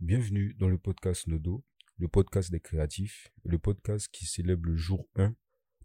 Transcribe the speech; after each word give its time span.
Bienvenue 0.00 0.52
dans 0.58 0.68
le 0.68 0.76
podcast 0.76 1.26
Nodo, 1.26 1.64
le 1.96 2.06
podcast 2.06 2.50
des 2.50 2.60
créatifs, 2.60 3.32
le 3.44 3.58
podcast 3.58 4.08
qui 4.12 4.26
célèbre 4.26 4.66
le 4.66 4.76
jour 4.76 5.08
1 5.16 5.34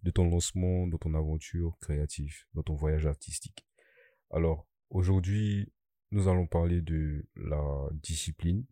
de 0.03 0.11
ton 0.11 0.29
lancement, 0.29 0.85
de 0.85 0.97
ton 0.97 1.13
aventure 1.13 1.77
créative, 1.80 2.43
dans 2.53 2.61
ton 2.61 2.75
voyage 2.75 3.08
artistique. 3.08 3.66
Alors, 4.29 4.67
aujourd'hui, 4.89 5.71
nous 6.11 6.27
allons 6.27 6.45
parler 6.45 6.82
de 6.82 7.25
la 7.37 7.87
discipline 7.93 8.66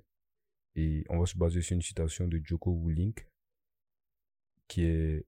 et 0.76 1.06
on 1.08 1.20
va 1.20 1.26
se 1.26 1.38
baser 1.38 1.62
sur 1.62 1.76
une 1.76 1.82
citation 1.82 2.28
de 2.28 2.42
Joko 2.44 2.78
Willink 2.86 3.26
qui 4.68 4.84
est 4.84 5.26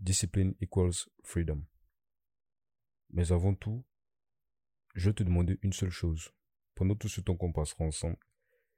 Discipline 0.00 0.56
equals 0.60 1.06
freedom. 1.22 1.64
Mais 3.10 3.30
avant 3.30 3.54
tout, 3.54 3.84
je 4.96 5.10
vais 5.10 5.14
te 5.14 5.22
demander 5.22 5.60
une 5.62 5.72
seule 5.72 5.90
chose. 5.90 6.32
Pendant 6.74 6.96
tout 6.96 7.08
ce 7.08 7.20
temps 7.20 7.36
qu'on 7.36 7.52
passera 7.52 7.84
ensemble, 7.84 8.18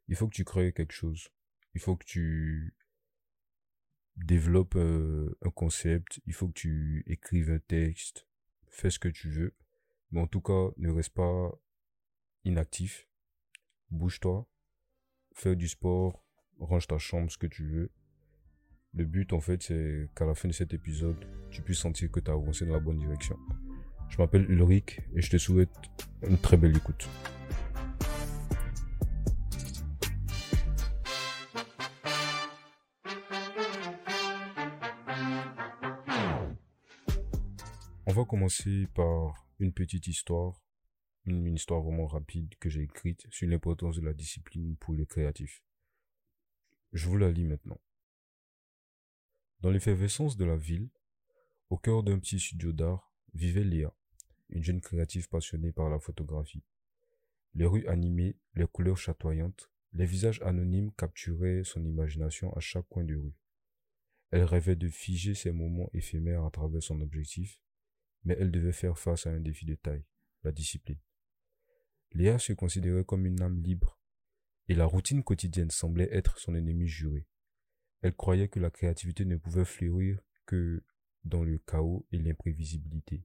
il 0.09 0.17
faut 0.17 0.29
que 0.29 0.35
tu 0.35 0.45
crées 0.45 0.73
quelque 0.73 0.93
chose. 0.93 1.29
Il 1.75 1.81
faut 1.81 1.97
que 1.97 2.05
tu 2.05 2.75
développes 4.17 4.77
euh, 4.77 5.37
un 5.43 5.51
concept. 5.51 6.21
Il 6.27 6.33
faut 6.33 6.49
que 6.49 6.55
tu 6.55 7.05
écrives 7.07 7.51
un 7.51 7.59
texte. 7.59 8.27
Fais 8.69 8.91
ce 8.91 8.99
que 8.99 9.09
tu 9.09 9.31
veux. 9.31 9.55
Mais 10.11 10.21
en 10.21 10.27
tout 10.27 10.41
cas, 10.41 10.71
ne 10.77 10.91
reste 10.91 11.15
pas 11.15 11.51
inactif. 12.45 13.09
Bouge-toi. 13.91 14.49
Fais 15.35 15.57
du 15.57 15.69
sport. 15.69 16.25
Range 16.59 16.87
ta 16.87 16.99
chambre, 16.99 17.31
ce 17.31 17.37
que 17.37 17.47
tu 17.47 17.67
veux. 17.67 17.91
Le 18.95 19.05
but, 19.05 19.35
en 19.35 19.41
fait, 19.41 19.63
c'est 19.63 20.09
qu'à 20.15 20.25
la 20.25 20.35
fin 20.35 20.49
de 20.49 20.55
cet 20.55 20.73
épisode, 20.73 21.23
tu 21.51 21.61
puisses 21.61 21.81
sentir 21.81 22.11
que 22.11 22.21
tu 22.21 22.31
as 22.31 22.35
avancé 22.35 22.65
dans 22.65 22.73
la 22.73 22.81
bonne 22.81 22.99
direction. 22.99 23.39
Je 24.09 24.17
m'appelle 24.19 24.51
Ulrich 24.51 25.01
et 25.15 25.21
je 25.21 25.31
te 25.31 25.37
souhaite 25.37 25.69
une 26.27 26.39
très 26.39 26.57
belle 26.57 26.75
écoute. 26.75 27.07
Va 38.17 38.25
commencer 38.25 38.87
par 38.95 39.47
une 39.59 39.75
petite 39.75 40.07
histoire, 40.07 40.63
une, 41.27 41.55
histoire 41.55 41.83
vraiment 41.83 42.07
rapide 42.07 42.55
que 42.59 42.71
j'ai 42.71 42.81
écrite 42.81 43.27
sur 43.29 43.47
l'importance 43.47 43.97
de 43.97 44.07
la 44.07 44.15
discipline 44.15 44.75
pour 44.79 44.95
le 44.95 45.05
créatif. 45.05 45.63
Je 46.95 47.11
vous 47.11 47.19
la 47.19 47.31
lis 47.31 47.45
maintenant. 47.45 47.79
Dans 49.61 49.69
l'effervescence 49.69 50.39
de 50.39 50.47
la 50.47 50.57
ville, 50.57 50.89
au 51.69 51.77
cœur 51.77 52.03
d'un 52.03 52.19
petit 52.19 52.41
studio 52.41 52.73
d'art, 52.73 53.13
vivait 53.35 53.65
Léa, 53.65 53.95
une 54.49 54.65
jeune 54.65 54.81
créative 54.81 55.29
passionnée 55.29 55.73
par 55.73 55.91
la 55.91 55.99
photographie. 55.99 56.65
Les 57.53 57.67
rues 57.67 57.87
animées, 57.87 58.39
les 58.55 58.67
couleurs 58.67 58.97
chatoyantes, 58.97 59.71
les 59.93 60.07
visages 60.07 60.41
anonymes 60.41 60.93
capturaient 60.93 61.65
son 61.65 61.85
imagination 61.85 62.51
à 62.57 62.61
chaque 62.61 62.89
coin 62.89 63.05
de 63.05 63.17
rue. 63.17 63.37
Elle 64.31 64.45
rêvait 64.45 64.75
de 64.75 64.89
figer 64.89 65.35
ces 65.35 65.53
moments 65.53 65.91
éphémères 65.93 66.47
à 66.47 66.51
travers 66.51 66.83
son 66.83 67.03
objectif, 67.03 67.61
mais 68.25 68.37
elle 68.39 68.51
devait 68.51 68.73
faire 68.73 68.99
face 68.99 69.27
à 69.27 69.31
un 69.31 69.41
défi 69.41 69.67
de 69.67 69.75
taille, 69.75 70.05
la 70.43 70.53
discipline. 70.53 70.99
Léa 72.13 72.39
se 72.39 72.53
considérait 72.53 73.05
comme 73.05 73.27
une 73.27 73.43
âme 73.43 73.61
libre, 73.61 73.99
et 74.69 74.75
la 74.75 74.87
routine 74.87 75.23
quotidienne 75.23 75.71
semblait 75.71 76.09
être 76.13 76.39
son 76.39 76.55
ennemi 76.55 76.87
juré. 76.87 77.27
Elle 78.03 78.15
croyait 78.15 78.49
que 78.49 78.61
la 78.61 78.71
créativité 78.71 79.25
ne 79.25 79.37
pouvait 79.37 79.65
fleurir 79.65 80.21
que 80.45 80.85
dans 81.25 81.43
le 81.43 81.59
chaos 81.59 82.07
et 82.13 82.19
l'imprévisibilité. 82.19 83.25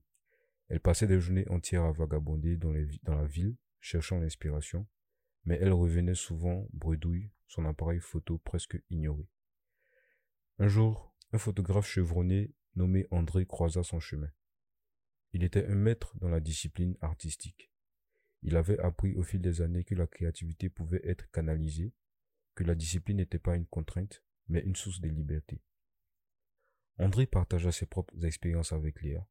Elle 0.68 0.80
passait 0.80 1.06
des 1.06 1.20
journées 1.20 1.48
entières 1.48 1.84
à 1.84 1.92
vagabonder 1.92 2.56
dans, 2.56 2.72
dans 3.02 3.16
la 3.16 3.26
ville, 3.26 3.56
cherchant 3.80 4.18
l'inspiration, 4.18 4.86
mais 5.44 5.58
elle 5.60 5.72
revenait 5.72 6.14
souvent 6.14 6.66
bredouille, 6.72 7.30
son 7.46 7.64
appareil 7.64 8.00
photo 8.00 8.38
presque 8.38 8.80
ignoré. 8.90 9.28
Un 10.58 10.68
jour, 10.68 11.14
un 11.32 11.38
photographe 11.38 11.86
chevronné 11.86 12.54
nommé 12.74 13.06
André 13.10 13.46
croisa 13.46 13.82
son 13.82 14.00
chemin. 14.00 14.30
Il 15.32 15.44
était 15.44 15.66
un 15.66 15.74
maître 15.74 16.16
dans 16.18 16.28
la 16.28 16.40
discipline 16.40 16.96
artistique. 17.00 17.70
Il 18.42 18.56
avait 18.56 18.78
appris 18.80 19.14
au 19.14 19.22
fil 19.22 19.40
des 19.40 19.62
années 19.62 19.84
que 19.84 19.94
la 19.94 20.06
créativité 20.06 20.68
pouvait 20.68 21.00
être 21.04 21.30
canalisée, 21.30 21.94
que 22.54 22.64
la 22.64 22.74
discipline 22.74 23.18
n'était 23.18 23.38
pas 23.38 23.56
une 23.56 23.66
contrainte, 23.66 24.22
mais 24.48 24.60
une 24.60 24.76
source 24.76 25.00
de 25.00 25.08
liberté. 25.08 25.62
André 26.98 27.26
partagea 27.26 27.72
ses 27.72 27.86
propres 27.86 28.24
expériences 28.24 28.72
avec 28.72 29.00
Léa. 29.00 29.26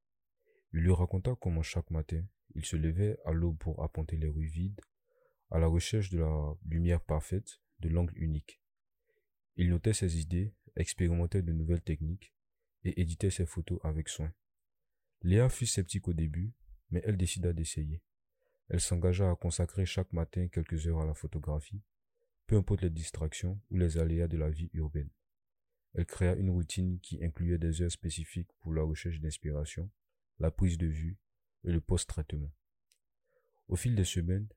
Il 0.73 0.79
lui 0.79 0.93
raconta 0.93 1.35
comment 1.39 1.61
chaque 1.61 1.91
matin, 1.91 2.23
il 2.55 2.65
se 2.65 2.75
levait 2.75 3.17
à 3.25 3.31
l'aube 3.31 3.57
pour 3.57 3.83
apponter 3.83 4.17
les 4.17 4.29
rues 4.29 4.47
vides, 4.47 4.81
à 5.51 5.59
la 5.59 5.67
recherche 5.67 6.09
de 6.09 6.19
la 6.19 6.53
lumière 6.65 7.01
parfaite, 7.01 7.61
de 7.79 7.89
l'angle 7.89 8.17
unique. 8.17 8.61
Il 9.57 9.69
notait 9.69 9.93
ses 9.93 10.19
idées, 10.19 10.55
expérimentait 10.75 11.41
de 11.41 11.51
nouvelles 11.51 11.81
techniques 11.81 12.33
et 12.83 13.01
éditait 13.01 13.29
ses 13.29 13.45
photos 13.45 13.79
avec 13.83 14.09
soin. 14.09 14.33
Léa 15.23 15.49
fut 15.49 15.67
sceptique 15.67 16.07
au 16.07 16.13
début, 16.13 16.51
mais 16.89 17.01
elle 17.05 17.17
décida 17.17 17.53
d'essayer. 17.53 18.01
Elle 18.69 18.81
s'engagea 18.81 19.29
à 19.29 19.35
consacrer 19.35 19.85
chaque 19.85 20.13
matin 20.13 20.47
quelques 20.47 20.87
heures 20.87 21.01
à 21.01 21.05
la 21.05 21.13
photographie, 21.13 21.81
peu 22.47 22.57
importe 22.57 22.81
les 22.81 22.89
distractions 22.89 23.61
ou 23.69 23.77
les 23.77 23.97
aléas 23.97 24.27
de 24.27 24.37
la 24.37 24.49
vie 24.49 24.71
urbaine. 24.73 25.09
Elle 25.93 26.05
créa 26.05 26.35
une 26.35 26.49
routine 26.49 26.99
qui 27.01 27.23
incluait 27.23 27.59
des 27.59 27.81
heures 27.81 27.91
spécifiques 27.91 28.51
pour 28.61 28.73
la 28.73 28.81
recherche 28.81 29.19
d'inspiration, 29.19 29.91
la 30.39 30.49
prise 30.49 30.77
de 30.77 30.87
vue 30.87 31.17
et 31.65 31.71
le 31.71 31.81
post-traitement. 31.81 32.51
Au 33.67 33.75
fil 33.75 33.95
des 33.95 34.05
semaines, 34.05 34.47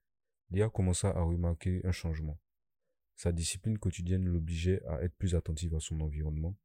Léa 0.49 0.69
commença 0.69 1.09
à 1.09 1.21
remarquer 1.21 1.81
un 1.83 1.91
changement. 1.91 2.39
Sa 3.15 3.31
discipline 3.31 3.77
quotidienne 3.77 4.25
l'obligeait 4.25 4.83
à 4.87 5.03
être 5.03 5.15
plus 5.15 5.35
attentive 5.35 5.75
à 5.75 5.79
son 5.79 6.01
environnement, 6.01 6.57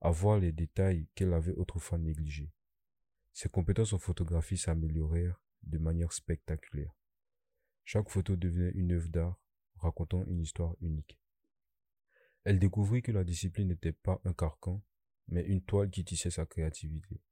à 0.00 0.10
voir 0.10 0.38
les 0.38 0.52
détails 0.52 1.06
qu'elle 1.14 1.32
avait 1.32 1.54
autrefois 1.54 1.98
négligés. 1.98 2.50
Ses 3.42 3.48
compétences 3.48 3.94
en 3.94 3.98
photographie 3.98 4.58
s'améliorèrent 4.58 5.40
de 5.62 5.78
manière 5.78 6.12
spectaculaire. 6.12 6.94
Chaque 7.84 8.10
photo 8.10 8.36
devenait 8.36 8.72
une 8.72 8.92
œuvre 8.92 9.08
d'art 9.08 9.40
racontant 9.76 10.26
une 10.26 10.42
histoire 10.42 10.76
unique. 10.82 11.18
Elle 12.44 12.58
découvrit 12.58 13.00
que 13.00 13.12
la 13.12 13.24
discipline 13.24 13.68
n'était 13.68 13.94
pas 13.94 14.20
un 14.26 14.34
carcan, 14.34 14.84
mais 15.28 15.42
une 15.42 15.64
toile 15.64 15.90
qui 15.90 16.04
tissait 16.04 16.28
sa 16.28 16.44
créativité. 16.44 17.22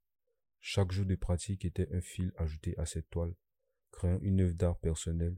Chaque 0.60 0.92
jour 0.92 1.04
de 1.04 1.14
pratique 1.14 1.66
était 1.66 1.94
un 1.94 2.00
fil 2.00 2.32
ajouté 2.38 2.75
à 2.78 2.86
cette 2.86 3.10
toile, 3.10 3.34
créant 3.90 4.19
une 4.22 4.40
œuvre 4.40 4.54
d'art 4.54 4.78
personnelle 4.78 5.36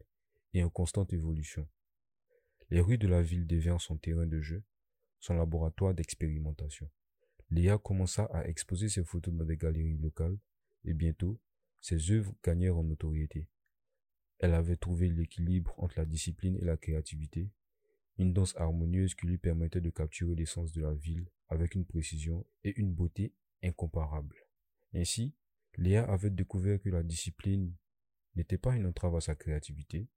et 0.53 0.63
en 0.63 0.71
constante 0.71 1.13
évolution. 1.13 1.69
Les 2.69 2.81
rues 2.81 2.99
de 2.99 3.09
la 3.09 3.23
ville 3.23 3.49
devinrent 3.49 3.81
son 3.81 3.99
terrain 3.99 4.29
de 4.29 4.41
jeu, 4.41 4.63
son 5.19 5.35
laboratoire 5.35 5.95
d'expérimentation. 5.95 6.89
Léa 7.51 7.77
commença 7.77 8.27
à 8.27 8.47
exposer 8.47 8.89
ses 8.89 9.03
photos 9.03 9.35
dans 9.35 9.45
des 9.45 9.57
galeries 9.57 9.99
locales, 9.99 10.39
et 10.85 10.95
bientôt, 10.95 11.41
ses 11.81 12.11
œuvres 12.11 12.35
gagnèrent 12.45 12.77
en 12.77 12.85
notoriété. 12.85 13.49
Elle 14.39 14.55
avait 14.55 14.77
trouvé 14.77 15.09
l'équilibre 15.09 15.75
entre 15.79 15.99
la 15.99 16.07
discipline 16.07 16.57
et 16.57 16.65
la 16.65 16.77
créativité, 16.77 17.51
une 18.19 18.33
danse 18.33 18.55
harmonieuse 18.57 19.15
qui 19.15 19.27
lui 19.27 19.39
permettait 19.39 19.81
de 19.81 19.91
capturer 19.91 20.35
l'essence 20.35 20.73
de 20.73 20.83
la 20.83 20.95
ville 20.95 21.31
avec 21.49 21.75
une 21.75 21.85
précision 21.85 22.47
et 22.65 22.79
une 22.79 22.93
beauté 22.93 23.35
incomparables. 23.63 24.37
Ainsi, 24.95 25.35
Léa 25.77 26.05
avait 26.05 26.31
découvert 26.31 26.81
que 26.81 26.91
la 26.91 27.03
discipline 27.03 27.75
n'était 28.35 28.59
pas 28.59 28.77
une 28.77 28.87
entrave 28.87 29.17
à 29.17 29.21
sa 29.21 29.35
créativité, 29.35 30.09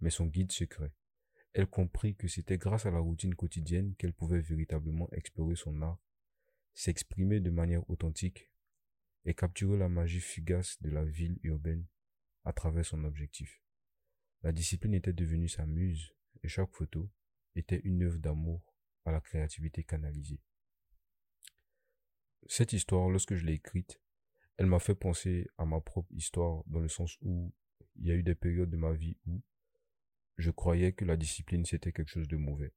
mais 0.00 0.10
son 0.10 0.26
guide 0.26 0.52
secret. 0.52 0.92
Elle 1.52 1.66
comprit 1.66 2.14
que 2.14 2.28
c'était 2.28 2.58
grâce 2.58 2.86
à 2.86 2.90
la 2.90 3.00
routine 3.00 3.34
quotidienne 3.34 3.94
qu'elle 3.96 4.12
pouvait 4.12 4.40
véritablement 4.40 5.08
explorer 5.12 5.56
son 5.56 5.82
art, 5.82 5.98
s'exprimer 6.74 7.40
de 7.40 7.50
manière 7.50 7.88
authentique 7.90 8.49
et 9.24 9.34
capturer 9.34 9.78
la 9.78 9.88
magie 9.88 10.20
fugace 10.20 10.80
de 10.80 10.90
la 10.90 11.04
ville 11.04 11.38
urbaine 11.42 11.86
à 12.44 12.52
travers 12.52 12.84
son 12.84 13.04
objectif. 13.04 13.62
La 14.42 14.52
discipline 14.52 14.94
était 14.94 15.12
devenue 15.12 15.48
sa 15.48 15.66
muse 15.66 16.14
et 16.42 16.48
chaque 16.48 16.72
photo 16.72 17.10
était 17.54 17.80
une 17.84 18.02
œuvre 18.02 18.18
d'amour 18.18 18.62
à 19.04 19.12
la 19.12 19.20
créativité 19.20 19.84
canalisée. 19.84 20.40
Cette 22.46 22.72
histoire, 22.72 23.08
lorsque 23.10 23.34
je 23.34 23.44
l'ai 23.44 23.54
écrite, 23.54 24.00
elle 24.56 24.66
m'a 24.66 24.78
fait 24.78 24.94
penser 24.94 25.46
à 25.58 25.64
ma 25.64 25.80
propre 25.80 26.12
histoire 26.12 26.62
dans 26.66 26.80
le 26.80 26.88
sens 26.88 27.16
où 27.20 27.52
il 27.96 28.06
y 28.06 28.10
a 28.10 28.14
eu 28.14 28.22
des 28.22 28.34
périodes 28.34 28.70
de 28.70 28.76
ma 28.76 28.92
vie 28.92 29.16
où 29.26 29.42
je 30.36 30.50
croyais 30.50 30.92
que 30.92 31.04
la 31.04 31.16
discipline 31.16 31.64
c'était 31.66 31.92
quelque 31.92 32.08
chose 32.08 32.28
de 32.28 32.36
mauvais. 32.36 32.72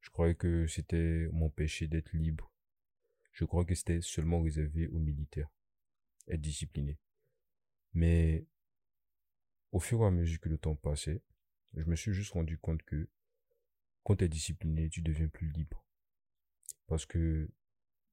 Je 0.00 0.10
croyais 0.10 0.34
que 0.34 0.66
c'était 0.66 1.28
m'empêcher 1.32 1.88
d'être 1.88 2.12
libre. 2.12 2.52
Je 3.32 3.44
crois 3.44 3.64
que 3.64 3.74
c'était 3.74 4.00
seulement 4.00 4.42
réservé 4.42 4.88
aux 4.88 4.98
militaires, 4.98 5.50
être 6.28 6.40
discipliné. 6.40 6.98
Mais 7.92 8.46
au 9.72 9.80
fur 9.80 10.02
et 10.02 10.06
à 10.06 10.10
mesure 10.10 10.40
que 10.40 10.48
le 10.48 10.58
temps 10.58 10.76
passait, 10.76 11.22
je 11.74 11.84
me 11.84 11.96
suis 11.96 12.12
juste 12.12 12.32
rendu 12.32 12.58
compte 12.58 12.82
que 12.82 13.08
quand 14.02 14.16
tu 14.16 14.24
es 14.24 14.28
discipliné, 14.28 14.88
tu 14.88 15.02
deviens 15.02 15.28
plus 15.28 15.50
libre. 15.50 15.84
Parce 16.86 17.06
que 17.06 17.48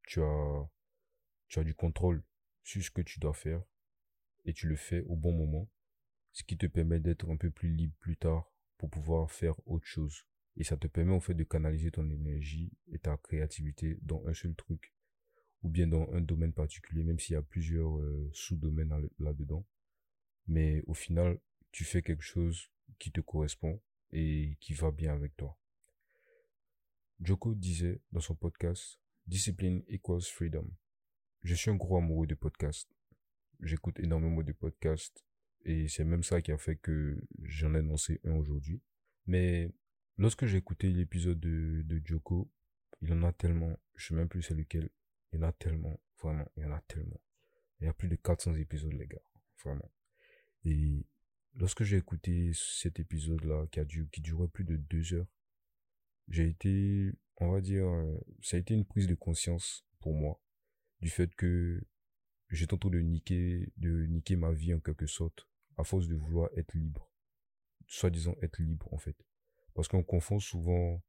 tu 0.03 0.21
as, 0.21 0.69
tu 1.47 1.59
as 1.59 1.63
du 1.63 1.73
contrôle 1.73 2.23
sur 2.63 2.83
ce 2.83 2.91
que 2.91 3.01
tu 3.01 3.19
dois 3.19 3.33
faire 3.33 3.63
et 4.45 4.53
tu 4.53 4.67
le 4.67 4.75
fais 4.75 5.01
au 5.01 5.15
bon 5.15 5.33
moment, 5.33 5.69
ce 6.31 6.43
qui 6.43 6.57
te 6.57 6.67
permet 6.67 6.99
d'être 6.99 7.29
un 7.29 7.37
peu 7.37 7.49
plus 7.49 7.69
libre 7.69 7.95
plus 7.99 8.17
tard 8.17 8.51
pour 8.77 8.89
pouvoir 8.89 9.31
faire 9.31 9.55
autre 9.67 9.85
chose 9.85 10.25
Et 10.55 10.63
ça 10.63 10.77
te 10.77 10.87
permet 10.87 11.13
en 11.13 11.19
fait 11.19 11.33
de 11.33 11.43
canaliser 11.43 11.91
ton 11.91 12.09
énergie 12.09 12.71
et 12.87 12.99
ta 12.99 13.17
créativité 13.17 13.97
dans 14.01 14.25
un 14.27 14.33
seul 14.33 14.55
truc 14.55 14.93
ou 15.63 15.69
bien 15.69 15.87
dans 15.87 16.09
un 16.13 16.21
domaine 16.21 16.53
particulier, 16.53 17.03
même 17.03 17.19
s'il 17.19 17.33
y 17.33 17.37
a 17.37 17.41
plusieurs 17.41 17.97
euh, 17.97 18.29
sous-domaines 18.33 19.09
là-dedans. 19.19 19.65
Mais 20.47 20.81
au 20.87 20.93
final, 20.93 21.39
tu 21.71 21.83
fais 21.83 22.01
quelque 22.01 22.23
chose 22.23 22.69
qui 22.99 23.11
te 23.11 23.21
correspond 23.21 23.81
et 24.11 24.57
qui 24.59 24.73
va 24.73 24.91
bien 24.91 25.13
avec 25.13 25.35
toi. 25.35 25.57
Joko 27.19 27.55
disait 27.55 28.01
dans 28.11 28.19
son 28.19 28.35
podcast, 28.35 28.99
Discipline 29.25 29.83
equals 29.89 30.21
freedom. 30.21 30.69
Je 31.43 31.53
suis 31.53 31.69
un 31.69 31.75
gros 31.75 31.97
amoureux 31.97 32.27
de 32.27 32.35
podcasts. 32.35 32.89
J'écoute 33.59 33.99
énormément 33.99 34.43
de 34.43 34.53
podcasts 34.53 35.25
et 35.65 35.87
c'est 35.89 36.05
même 36.05 36.23
ça 36.23 36.41
qui 36.41 36.51
a 36.51 36.57
fait 36.57 36.77
que 36.77 37.21
j'en 37.43 37.73
ai 37.75 37.79
annoncé 37.79 38.21
un 38.23 38.35
aujourd'hui. 38.35 38.81
Mais 39.25 39.69
lorsque 40.17 40.45
j'ai 40.45 40.57
écouté 40.57 40.91
l'épisode 40.91 41.39
de, 41.39 42.01
Joko, 42.05 42.49
il 43.01 43.11
en 43.11 43.23
a 43.23 43.33
tellement, 43.33 43.77
je 43.95 44.07
sais 44.07 44.15
même 44.15 44.29
plus 44.29 44.41
c'est 44.41 44.53
lequel, 44.53 44.89
il 45.31 45.39
y 45.39 45.43
en 45.43 45.47
a 45.47 45.51
tellement, 45.53 45.99
vraiment, 46.21 46.45
il 46.55 46.63
y 46.63 46.65
en 46.65 46.71
a 46.71 46.81
tellement. 46.81 47.21
Il 47.79 47.85
y 47.85 47.87
a 47.87 47.93
plus 47.93 48.07
de 48.07 48.15
400 48.15 48.55
épisodes, 48.55 48.93
les 48.93 49.07
gars, 49.07 49.21
vraiment. 49.63 49.91
Et 50.63 51.05
lorsque 51.55 51.83
j'ai 51.83 51.97
écouté 51.97 52.51
cet 52.53 52.99
épisode-là, 52.99 53.67
qui 53.71 53.79
a 53.79 53.85
dû, 53.85 54.09
qui 54.09 54.21
durait 54.21 54.47
plus 54.47 54.63
de 54.63 54.77
deux 54.77 55.13
heures, 55.13 55.27
j'ai 56.27 56.47
été, 56.47 57.11
on 57.37 57.51
va 57.51 57.61
dire, 57.61 57.87
euh, 57.87 58.17
ça 58.41 58.57
a 58.57 58.59
été 58.59 58.73
une 58.73 58.85
prise 58.85 59.07
de 59.07 59.15
conscience 59.15 59.85
pour 59.99 60.13
moi, 60.13 60.41
du 61.01 61.09
fait 61.09 61.33
que 61.35 61.81
en 62.71 62.77
train 62.77 62.89
de 62.89 62.99
niquer, 62.99 63.71
de 63.77 64.05
niquer 64.05 64.35
ma 64.35 64.51
vie 64.51 64.73
en 64.73 64.79
quelque 64.79 65.07
sorte, 65.07 65.47
à 65.77 65.83
force 65.83 66.07
de 66.07 66.15
vouloir 66.15 66.49
être 66.55 66.73
libre. 66.73 67.11
Soi-disant 67.87 68.35
être 68.41 68.61
libre, 68.61 68.93
en 68.93 68.97
fait. 68.97 69.15
Parce 69.73 69.87
qu'on 69.87 70.03
confond 70.03 70.39
souvent 70.39 71.01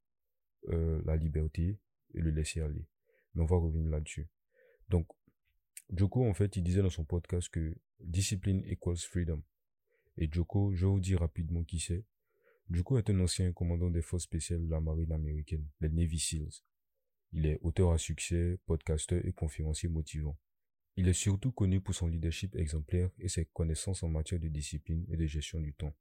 euh, 0.68 1.00
la 1.04 1.16
liberté 1.16 1.80
et 2.14 2.20
le 2.20 2.30
laisser 2.30 2.60
aller. 2.60 2.86
Mais 3.34 3.42
on 3.42 3.46
va 3.46 3.56
revenir 3.56 3.90
là-dessus. 3.90 4.28
Donc, 4.88 5.06
Joko, 5.90 6.28
en 6.28 6.34
fait, 6.34 6.56
il 6.56 6.62
disait 6.62 6.82
dans 6.82 6.90
son 6.90 7.04
podcast 7.04 7.48
que 7.48 7.74
discipline 8.00 8.62
equals 8.66 8.98
freedom. 8.98 9.42
Et 10.16 10.28
Joko, 10.30 10.74
je 10.74 10.86
vous 10.86 11.00
dire 11.00 11.20
rapidement 11.20 11.64
qui 11.64 11.80
c'est. 11.80 12.04
Joko 12.70 12.98
est 12.98 13.08
un 13.08 13.20
ancien 13.20 13.52
commandant 13.52 13.88
des 13.88 14.02
forces 14.02 14.24
spéciales 14.24 14.66
de 14.66 14.70
la 14.70 14.80
marine 14.80 15.12
américaine, 15.12 15.66
les 15.80 15.88
Navy 15.88 16.18
SEALs. 16.18 16.62
Il 17.32 17.46
est 17.46 17.58
auteur 17.62 17.92
à 17.92 17.98
succès, 17.98 18.58
podcasteur 18.66 19.24
et 19.24 19.32
conférencier 19.32 19.88
motivant. 19.88 20.38
Il 20.96 21.08
est 21.08 21.14
surtout 21.14 21.52
connu 21.52 21.80
pour 21.80 21.94
son 21.94 22.08
leadership 22.08 22.56
exemplaire 22.56 23.10
et 23.18 23.28
ses 23.28 23.46
connaissances 23.46 24.02
en 24.02 24.08
matière 24.08 24.40
de 24.40 24.48
discipline 24.48 25.06
et 25.08 25.16
de 25.16 25.26
gestion 25.26 25.60
du 25.60 25.72
temps. 25.72 25.94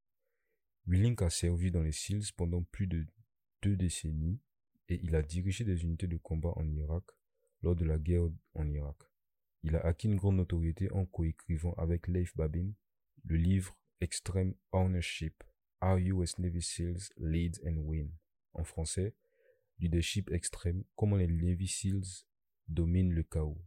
Willink 0.87 1.21
a 1.21 1.29
servi 1.29 1.71
dans 1.71 1.83
les 1.83 1.91
SEALs 1.91 2.33
pendant 2.35 2.63
plus 2.63 2.87
de 2.87 3.05
deux 3.61 3.77
décennies 3.77 4.39
et 4.89 4.99
il 5.03 5.15
a 5.15 5.21
dirigé 5.21 5.63
des 5.63 5.83
unités 5.83 6.07
de 6.07 6.17
combat 6.17 6.53
en 6.55 6.67
Irak 6.67 7.03
lors 7.67 7.75
de 7.75 7.83
la 7.83 7.97
guerre 7.97 8.29
en 8.53 8.69
Irak. 8.69 8.95
Il 9.63 9.75
a 9.75 9.85
acquis 9.85 10.07
une 10.07 10.15
grande 10.15 10.37
notoriété 10.37 10.89
en 10.93 11.05
coécrivant 11.05 11.73
avec 11.73 12.07
Leif 12.07 12.33
Babin 12.37 12.71
le 13.25 13.35
livre 13.35 13.77
Extreme 13.99 14.53
Ownership 14.71 15.43
How 15.81 15.97
US 15.97 16.39
Navy 16.39 16.61
SEALs 16.61 17.09
Lead 17.17 17.59
and 17.65 17.75
Win. 17.79 18.09
En 18.53 18.63
français, 18.63 19.15
Leadership 19.79 20.31
extrême, 20.31 20.85
comment 20.95 21.17
les 21.17 21.27
Navy 21.27 21.67
SEALs 21.67 22.25
dominent 22.69 23.11
le 23.11 23.23
chaos. 23.23 23.61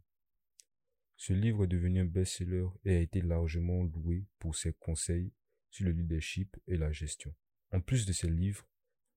Ce 1.15 1.33
livre 1.33 1.65
est 1.65 1.67
devenu 1.67 1.99
un 1.99 2.05
best-seller 2.05 2.69
et 2.83 2.95
a 2.95 2.99
été 3.01 3.21
largement 3.21 3.83
loué 3.83 4.25
pour 4.39 4.55
ses 4.55 4.73
conseils 4.73 5.31
sur 5.69 5.85
le 5.85 5.91
leadership 5.91 6.57
et 6.65 6.75
la 6.75 6.91
gestion. 6.91 7.35
En 7.71 7.79
plus 7.79 8.07
de 8.07 8.13
ces 8.13 8.29
livres, 8.29 8.67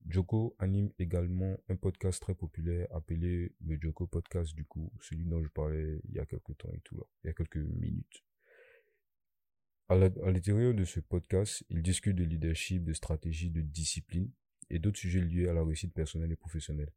Joko 0.07 0.55
anime 0.59 0.91
également 0.99 1.57
un 1.67 1.75
podcast 1.75 2.21
très 2.21 2.35
populaire 2.35 2.87
appelé 2.91 3.55
le 3.61 3.77
Joko 3.81 4.05
Podcast 4.05 4.53
du 4.55 4.63
coup, 4.63 4.91
celui 5.01 5.25
dont 5.25 5.43
je 5.43 5.49
parlais 5.49 5.99
il 6.07 6.15
y 6.15 6.19
a 6.19 6.25
quelques 6.25 6.57
temps 6.57 6.71
et 6.73 6.79
tout 6.81 6.95
là, 6.95 7.03
il 7.23 7.27
y 7.27 7.29
a 7.31 7.33
quelques 7.33 7.57
minutes. 7.57 8.23
À 9.87 9.95
l'intérieur 9.95 10.73
de 10.73 10.85
ce 10.85 10.99
podcast, 10.99 11.63
il 11.69 11.81
discute 11.81 12.15
de 12.15 12.23
leadership, 12.23 12.83
de 12.83 12.93
stratégie, 12.93 13.49
de 13.49 13.61
discipline 13.61 14.31
et 14.69 14.79
d'autres 14.79 14.99
sujets 14.99 15.21
liés 15.21 15.47
à 15.47 15.53
la 15.53 15.63
réussite 15.63 15.93
personnelle 15.93 16.31
et 16.31 16.35
professionnelle. 16.35 16.91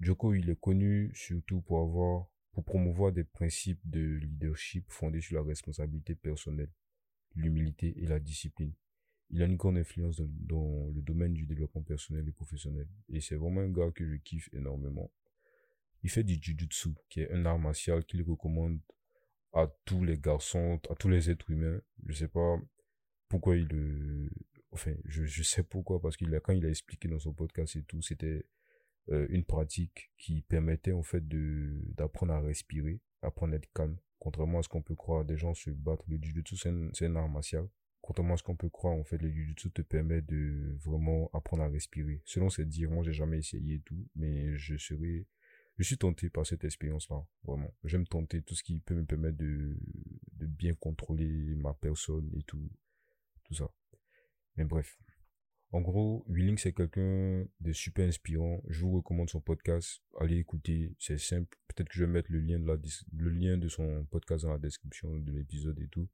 Joko, 0.00 0.34
il 0.34 0.50
est 0.50 0.58
connu 0.58 1.10
surtout 1.14 1.62
pour 1.62 1.80
avoir, 1.80 2.26
pour 2.52 2.64
promouvoir 2.64 3.12
des 3.12 3.24
principes 3.24 3.80
de 3.84 4.00
leadership 4.00 4.84
fondés 4.88 5.20
sur 5.20 5.36
la 5.36 5.46
responsabilité 5.46 6.14
personnelle, 6.14 6.70
l'humilité 7.34 7.94
et 7.96 8.06
la 8.06 8.20
discipline. 8.20 8.74
Il 9.30 9.42
a 9.42 9.46
une 9.46 9.56
grande 9.56 9.78
influence 9.78 10.20
dans, 10.20 10.90
le 10.94 11.02
domaine 11.02 11.32
du 11.32 11.46
développement 11.46 11.82
personnel 11.82 12.28
et 12.28 12.32
professionnel. 12.32 12.86
Et 13.08 13.20
c'est 13.20 13.36
vraiment 13.36 13.62
un 13.62 13.70
gars 13.70 13.90
que 13.90 14.06
je 14.06 14.16
kiffe 14.16 14.48
énormément. 14.52 15.10
Il 16.02 16.10
fait 16.10 16.24
du 16.24 16.38
jujutsu, 16.40 16.90
qui 17.08 17.20
est 17.20 17.30
un 17.32 17.46
art 17.46 17.58
martial 17.58 18.04
qu'il 18.04 18.22
recommande 18.22 18.78
à 19.52 19.66
tous 19.84 20.04
les 20.04 20.18
garçons, 20.18 20.80
à 20.90 20.94
tous 20.94 21.08
les 21.08 21.30
êtres 21.30 21.50
humains. 21.50 21.80
Je 22.06 22.12
sais 22.12 22.28
pas 22.28 22.58
pourquoi 23.28 23.56
il 23.56 23.66
le, 23.68 24.30
enfin, 24.74 24.94
je, 25.04 25.42
sais 25.42 25.62
pourquoi, 25.62 26.00
parce 26.00 26.16
qu'il 26.16 26.34
a, 26.34 26.40
quand 26.40 26.52
il 26.52 26.66
a 26.66 26.68
expliqué 26.68 27.08
dans 27.08 27.18
son 27.18 27.32
podcast 27.32 27.76
et 27.76 27.84
tout, 27.84 28.02
c'était 28.02 28.44
euh, 29.10 29.26
une 29.30 29.44
pratique 29.44 30.12
qui 30.18 30.42
permettait 30.42 30.92
en 30.92 31.02
fait 31.02 31.22
d'apprendre 31.94 32.34
à 32.34 32.40
respirer, 32.40 33.00
apprendre 33.22 33.54
à 33.54 33.56
être 33.56 33.72
calme. 33.72 33.96
Contrairement 34.18 34.58
à 34.58 34.62
ce 34.62 34.68
qu'on 34.68 34.82
peut 34.82 34.94
croire, 34.94 35.24
des 35.24 35.36
gens 35.36 35.54
se 35.54 35.70
battent. 35.70 36.06
Le 36.08 36.18
jujutsu, 36.20 36.56
c'est 36.56 36.70
un, 36.70 36.90
c'est 36.92 37.06
un 37.06 37.16
art 37.16 37.28
martial. 37.28 37.68
Contrairement 38.04 38.34
à 38.34 38.36
ce 38.36 38.42
qu'on 38.42 38.54
peut 38.54 38.68
croire, 38.68 38.92
en 38.92 39.02
fait, 39.02 39.16
le 39.16 39.30
jujutsu 39.30 39.70
te 39.70 39.80
permet 39.80 40.20
de 40.20 40.76
vraiment 40.84 41.30
apprendre 41.32 41.62
à 41.62 41.68
respirer. 41.68 42.20
Selon 42.26 42.50
cette 42.50 42.68
dire, 42.68 42.90
moi, 42.90 43.02
j'ai 43.02 43.14
jamais 43.14 43.38
essayé 43.38 43.80
tout, 43.80 44.06
mais 44.14 44.58
je 44.58 44.76
serais, 44.76 45.24
je 45.78 45.84
suis 45.84 45.96
tenté 45.96 46.28
par 46.28 46.44
cette 46.44 46.64
expérience-là, 46.64 47.24
vraiment. 47.44 47.72
J'aime 47.82 48.06
tenter 48.06 48.42
tout 48.42 48.54
ce 48.54 48.62
qui 48.62 48.78
peut 48.80 48.94
me 48.94 49.06
permettre 49.06 49.38
de, 49.38 49.78
bien 50.34 50.74
contrôler 50.74 51.54
ma 51.56 51.72
personne 51.72 52.30
et 52.36 52.42
tout, 52.42 52.70
tout 53.44 53.54
ça. 53.54 53.70
Mais 54.58 54.64
bref. 54.64 54.98
En 55.72 55.80
gros, 55.80 56.26
Willing, 56.28 56.58
c'est 56.58 56.74
quelqu'un 56.74 57.46
de 57.60 57.72
super 57.72 58.06
inspirant. 58.06 58.62
Je 58.68 58.82
vous 58.82 58.92
recommande 58.92 59.30
son 59.30 59.40
podcast. 59.40 60.02
Allez 60.20 60.36
écouter. 60.36 60.94
C'est 60.98 61.18
simple. 61.18 61.56
Peut-être 61.68 61.88
que 61.88 61.94
je 61.94 62.04
vais 62.04 62.12
mettre 62.12 62.30
le 62.30 62.40
lien 62.40 62.58
de 62.58 62.78
le 63.16 63.30
lien 63.30 63.56
de 63.56 63.68
son 63.68 64.04
podcast 64.10 64.44
dans 64.44 64.52
la 64.52 64.58
description 64.58 65.16
de 65.16 65.32
l'épisode 65.32 65.80
et 65.80 65.88
tout. 65.88 66.06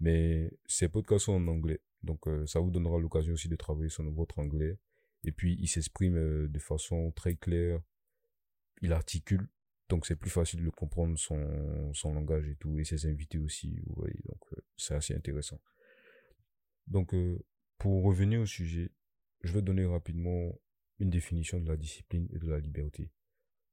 Mais 0.00 0.50
ses 0.66 0.88
podcasts 0.88 1.26
sont 1.26 1.34
en 1.34 1.48
anglais. 1.48 1.80
Donc, 2.02 2.26
euh, 2.28 2.46
ça 2.46 2.60
vous 2.60 2.70
donnera 2.70 2.98
l'occasion 2.98 3.32
aussi 3.32 3.48
de 3.48 3.56
travailler 3.56 3.88
sur 3.88 4.04
votre 4.10 4.38
anglais. 4.38 4.78
Et 5.24 5.32
puis, 5.32 5.56
il 5.60 5.66
s'exprime 5.66 6.16
euh, 6.16 6.48
de 6.48 6.58
façon 6.58 7.10
très 7.12 7.34
claire, 7.34 7.80
il 8.80 8.92
articule, 8.92 9.48
donc 9.88 10.06
c'est 10.06 10.14
plus 10.14 10.30
facile 10.30 10.62
de 10.62 10.70
comprendre 10.70 11.18
son, 11.18 11.92
son 11.92 12.14
langage 12.14 12.46
et 12.46 12.54
tout, 12.54 12.78
et 12.78 12.84
ses 12.84 13.06
invités 13.06 13.38
aussi, 13.38 13.80
vous 13.86 13.94
voyez, 13.96 14.20
donc 14.26 14.38
euh, 14.52 14.60
c'est 14.76 14.94
assez 14.94 15.14
intéressant. 15.14 15.58
Donc, 16.86 17.14
pour 17.78 18.04
revenir 18.04 18.40
au 18.40 18.46
sujet, 18.46 18.92
je 19.42 19.52
vais 19.52 19.60
donner 19.60 19.84
rapidement 19.84 20.58
une 21.00 21.10
définition 21.10 21.60
de 21.60 21.68
la 21.68 21.76
discipline 21.76 22.28
et 22.32 22.38
de 22.38 22.48
la 22.48 22.60
liberté. 22.60 23.10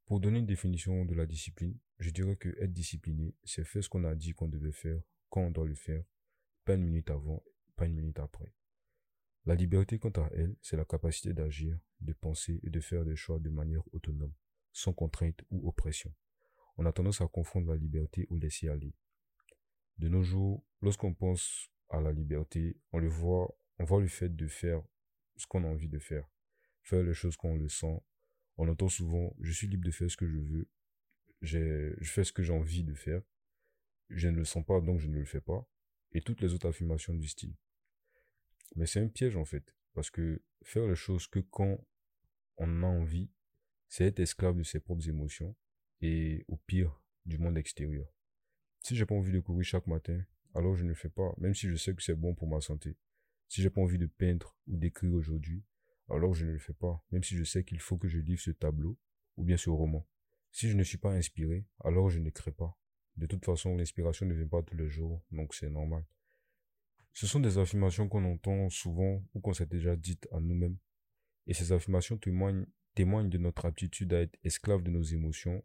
Pour 0.05 0.19
donner 0.19 0.39
une 0.39 0.45
définition 0.45 1.05
de 1.05 1.15
la 1.15 1.25
discipline, 1.25 1.77
je 1.99 2.09
dirais 2.09 2.35
que 2.35 2.49
être 2.59 2.73
discipliné, 2.73 3.33
c'est 3.43 3.63
faire 3.63 3.83
ce 3.83 3.89
qu'on 3.89 4.03
a 4.03 4.15
dit 4.15 4.33
qu'on 4.33 4.47
devait 4.47 4.71
faire, 4.71 5.01
quand 5.29 5.41
on 5.41 5.51
doit 5.51 5.67
le 5.67 5.75
faire, 5.75 6.03
pas 6.65 6.73
une 6.73 6.83
minute 6.83 7.09
avant, 7.11 7.43
pas 7.75 7.85
une 7.85 7.93
minute 7.95 8.19
après. 8.19 8.51
La 9.45 9.53
liberté, 9.53 9.99
quant 9.99 10.09
à 10.09 10.27
elle, 10.33 10.55
c'est 10.61 10.75
la 10.75 10.85
capacité 10.85 11.33
d'agir, 11.33 11.77
de 12.01 12.13
penser 12.13 12.59
et 12.63 12.69
de 12.69 12.79
faire 12.79 13.05
des 13.05 13.15
choix 13.15 13.39
de 13.39 13.49
manière 13.49 13.83
autonome 13.93 14.33
sans 14.73 14.91
contrainte 14.91 15.41
ou 15.51 15.69
oppression. 15.69 16.13
On 16.77 16.85
a 16.85 16.91
tendance 16.91 17.21
à 17.21 17.27
confondre 17.27 17.71
la 17.71 17.77
liberté 17.77 18.27
ou 18.29 18.37
laisser 18.37 18.67
aller. 18.67 18.93
De 19.97 20.09
nos 20.09 20.23
jours, 20.23 20.65
lorsqu'on 20.81 21.13
pense 21.13 21.69
à 21.89 22.01
la 22.01 22.11
liberté, 22.11 22.77
on 22.91 22.97
le 22.97 23.07
voit, 23.07 23.55
on 23.79 23.85
voit 23.85 24.01
le 24.01 24.07
fait 24.07 24.35
de 24.35 24.47
faire 24.47 24.83
ce 25.37 25.47
qu'on 25.47 25.63
a 25.63 25.67
envie 25.67 25.87
de 25.87 25.99
faire, 25.99 26.27
faire 26.81 27.03
les 27.03 27.13
choses 27.13 27.37
qu'on 27.37 27.55
le 27.55 27.69
sent. 27.69 28.01
On 28.57 28.67
entend 28.67 28.89
souvent, 28.89 29.33
je 29.39 29.51
suis 29.51 29.67
libre 29.67 29.85
de 29.85 29.91
faire 29.91 30.11
ce 30.11 30.17
que 30.17 30.27
je 30.27 30.37
veux, 30.37 30.69
je 31.41 31.93
fais 32.01 32.23
ce 32.23 32.33
que 32.33 32.43
j'ai 32.43 32.53
envie 32.53 32.83
de 32.83 32.93
faire, 32.93 33.21
je 34.09 34.27
ne 34.27 34.37
le 34.37 34.45
sens 34.45 34.65
pas 34.65 34.81
donc 34.81 34.99
je 34.99 35.07
ne 35.07 35.17
le 35.17 35.25
fais 35.25 35.41
pas, 35.41 35.65
et 36.15 36.21
toutes 36.21 36.41
les 36.41 36.53
autres 36.53 36.69
affirmations 36.69 37.13
du 37.13 37.27
style. 37.27 37.53
Mais 38.75 38.85
c'est 38.85 39.01
un 39.01 39.09
piège 39.09 39.35
en 39.35 39.43
fait, 39.43 39.75
parce 39.93 40.09
que 40.09 40.41
faire 40.63 40.87
les 40.87 40.95
choses 40.95 41.27
que 41.27 41.39
quand 41.39 41.77
on 42.57 42.83
a 42.83 42.87
envie, 42.87 43.29
c'est 43.89 44.05
être 44.05 44.21
esclave 44.21 44.57
de 44.57 44.63
ses 44.63 44.79
propres 44.79 45.09
émotions 45.09 45.55
et 46.01 46.45
au 46.47 46.55
pire 46.55 47.01
du 47.25 47.37
monde 47.37 47.57
extérieur. 47.57 48.07
Si 48.81 48.95
j'ai 48.95 49.05
pas 49.05 49.13
envie 49.13 49.33
de 49.33 49.41
courir 49.41 49.65
chaque 49.65 49.87
matin, 49.87 50.23
alors 50.53 50.75
je 50.75 50.83
ne 50.83 50.89
le 50.89 50.95
fais 50.95 51.09
pas, 51.09 51.33
même 51.37 51.53
si 51.53 51.67
je 51.67 51.75
sais 51.75 51.93
que 51.93 52.01
c'est 52.01 52.15
bon 52.15 52.33
pour 52.33 52.47
ma 52.47 52.61
santé. 52.61 52.95
Si 53.49 53.61
j'ai 53.61 53.69
pas 53.69 53.81
envie 53.81 53.97
de 53.97 54.07
peindre 54.07 54.55
ou 54.67 54.77
d'écrire 54.77 55.13
aujourd'hui, 55.13 55.63
alors 56.09 56.33
je 56.33 56.45
ne 56.45 56.53
le 56.53 56.59
fais 56.59 56.73
pas, 56.73 57.03
même 57.11 57.23
si 57.23 57.35
je 57.35 57.43
sais 57.43 57.65
qu'il 57.65 57.79
faut 57.81 57.97
que 57.97 58.07
je 58.07 58.19
livre 58.19 58.41
ce 58.41 58.51
tableau 58.51 58.97
ou 59.35 59.43
bien 59.43 59.57
ce 59.57 59.69
roman. 59.69 60.07
Si 60.53 60.69
je 60.69 60.77
ne 60.77 60.83
suis 60.83 60.97
pas 60.97 61.11
inspiré, 61.11 61.65
alors 61.83 62.09
je 62.09 62.19
n'écris 62.19 62.51
pas. 62.51 62.77
De 63.17 63.25
toute 63.25 63.45
façon, 63.45 63.75
l'inspiration 63.75 64.25
ne 64.25 64.33
vient 64.33 64.47
pas 64.47 64.61
tous 64.61 64.75
les 64.75 64.89
jours, 64.89 65.21
donc 65.31 65.53
c'est 65.53 65.69
normal. 65.69 66.05
Ce 67.13 67.27
sont 67.27 67.39
des 67.39 67.57
affirmations 67.57 68.09
qu'on 68.09 68.25
entend 68.25 68.69
souvent 68.69 69.23
ou 69.33 69.39
qu'on 69.39 69.53
s'est 69.53 69.65
déjà 69.65 69.95
dites 69.95 70.27
à 70.33 70.41
nous-mêmes 70.41 70.77
Et 71.47 71.53
ces 71.53 71.71
affirmations 71.71 72.17
témoignent, 72.17 72.65
de 72.95 73.37
notre 73.37 73.65
aptitude 73.65 74.13
à 74.13 74.21
être 74.21 74.37
esclave 74.43 74.83
de 74.83 74.91
nos 74.91 75.01
émotions 75.01 75.63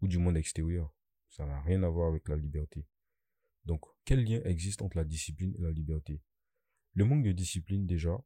ou 0.00 0.08
du 0.08 0.18
monde 0.18 0.36
extérieur. 0.36 0.92
Ça 1.30 1.46
n'a 1.46 1.60
rien 1.62 1.82
à 1.82 1.88
voir 1.88 2.08
avec 2.08 2.28
la 2.28 2.36
liberté. 2.36 2.86
Donc, 3.64 3.80
quel 4.04 4.24
lien 4.24 4.40
existe 4.44 4.82
entre 4.82 4.96
la 4.96 5.04
discipline 5.04 5.54
et 5.58 5.62
la 5.62 5.72
liberté? 5.72 6.20
Le 6.94 7.04
manque 7.04 7.24
de 7.24 7.32
discipline, 7.32 7.86
déjà, 7.86 8.16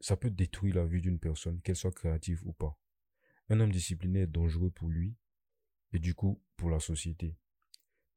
ça 0.00 0.16
peut 0.16 0.30
détruire 0.30 0.76
la 0.76 0.86
vie 0.86 1.02
d'une 1.02 1.18
personne, 1.18 1.60
qu'elle 1.60 1.76
soit 1.76 1.92
créative 1.92 2.40
ou 2.46 2.52
pas. 2.52 2.78
Un 3.50 3.60
homme 3.60 3.72
discipliné 3.72 4.20
est 4.20 4.26
dangereux 4.26 4.70
pour 4.70 4.88
lui 4.88 5.14
et 5.92 5.98
du 5.98 6.14
coup 6.14 6.42
pour 6.56 6.70
la 6.70 6.80
société. 6.80 7.36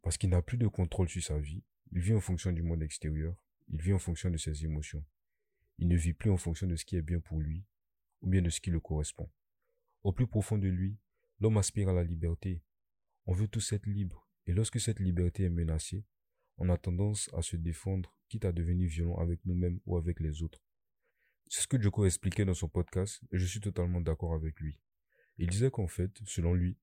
Parce 0.01 0.18
qu'il 0.18 0.29
n'a 0.29 0.41
plus 0.41 0.58
de 0.58 0.68
contrôle 0.68 1.10
sur 1.10 1.24
sa 1.24 1.39
vie, 1.39 1.63
il 1.91 2.00
vit 2.00 2.13
en 2.13 2.20
fonction 2.20 2.51
du 2.51 2.63
monde 2.63 2.84
extérieur, 2.84 3.36
il 3.68 3.82
vit 3.82 3.94
en 3.94 4.00
fonction 4.00 4.29
de 4.29 4.38
ses 4.38 4.63
émotions. 4.63 5.03
Il 5.77 5.88
ne 5.88 5.96
vit 5.96 6.13
plus 6.13 6.29
en 6.29 6.38
fonction 6.38 6.68
de 6.68 6.75
ce 6.75 6.86
qui 6.86 6.96
est 6.96 7.01
bien 7.01 7.20
pour 7.20 7.39
lui, 7.39 7.65
ou 8.22 8.29
bien 8.29 8.41
de 8.41 8.50
ce 8.50 8.60
qui 8.60 8.70
le 8.70 8.79
correspond. 8.79 9.29
Au 10.03 10.12
plus 10.12 10.27
profond 10.27 10.58
de 10.58 10.68
lui, 10.68 10.98
l'homme 11.39 11.58
aspire 11.58 11.89
à 11.89 11.94
la 11.94 12.03
liberté. 12.03 12.62
On 13.25 13.34
veut 13.34 13.48
tous 13.48 13.74
être 13.74 13.86
libres, 13.86 14.27
et 14.46 14.53
lorsque 14.53 14.79
cette 14.79 15.00
liberté 15.00 15.44
est 15.44 15.50
menacée, 15.50 16.06
on 16.58 16.70
a 16.70 16.77
tendance 16.77 17.29
à 17.34 17.41
se 17.41 17.56
défendre, 17.56 18.15
quitte 18.27 18.46
à 18.46 18.51
devenir 18.51 18.89
violent 18.89 19.18
avec 19.18 19.46
nous-mêmes 19.46 19.79
ou 19.86 19.98
avec 19.98 20.20
les 20.20 20.44
autres. 20.44 20.62
C'est 21.48 21.62
ce 21.62 21.68
que 21.68 21.82
Joko 21.82 22.06
expliquait 22.06 22.46
dans 22.46 22.53
son 22.53 22.70
podcast, 22.70 23.22
et 23.32 23.39
je 23.39 23.46
suis 23.46 23.62
totalement 23.62 24.01
d'accord 24.01 24.34
avec 24.34 24.60
lui. 24.60 24.79
Il 25.38 25.50
disait 25.50 25.72
qu'en 25.72 25.88
fait, 25.88 26.12
selon 26.25 26.53
lui, 26.53 26.77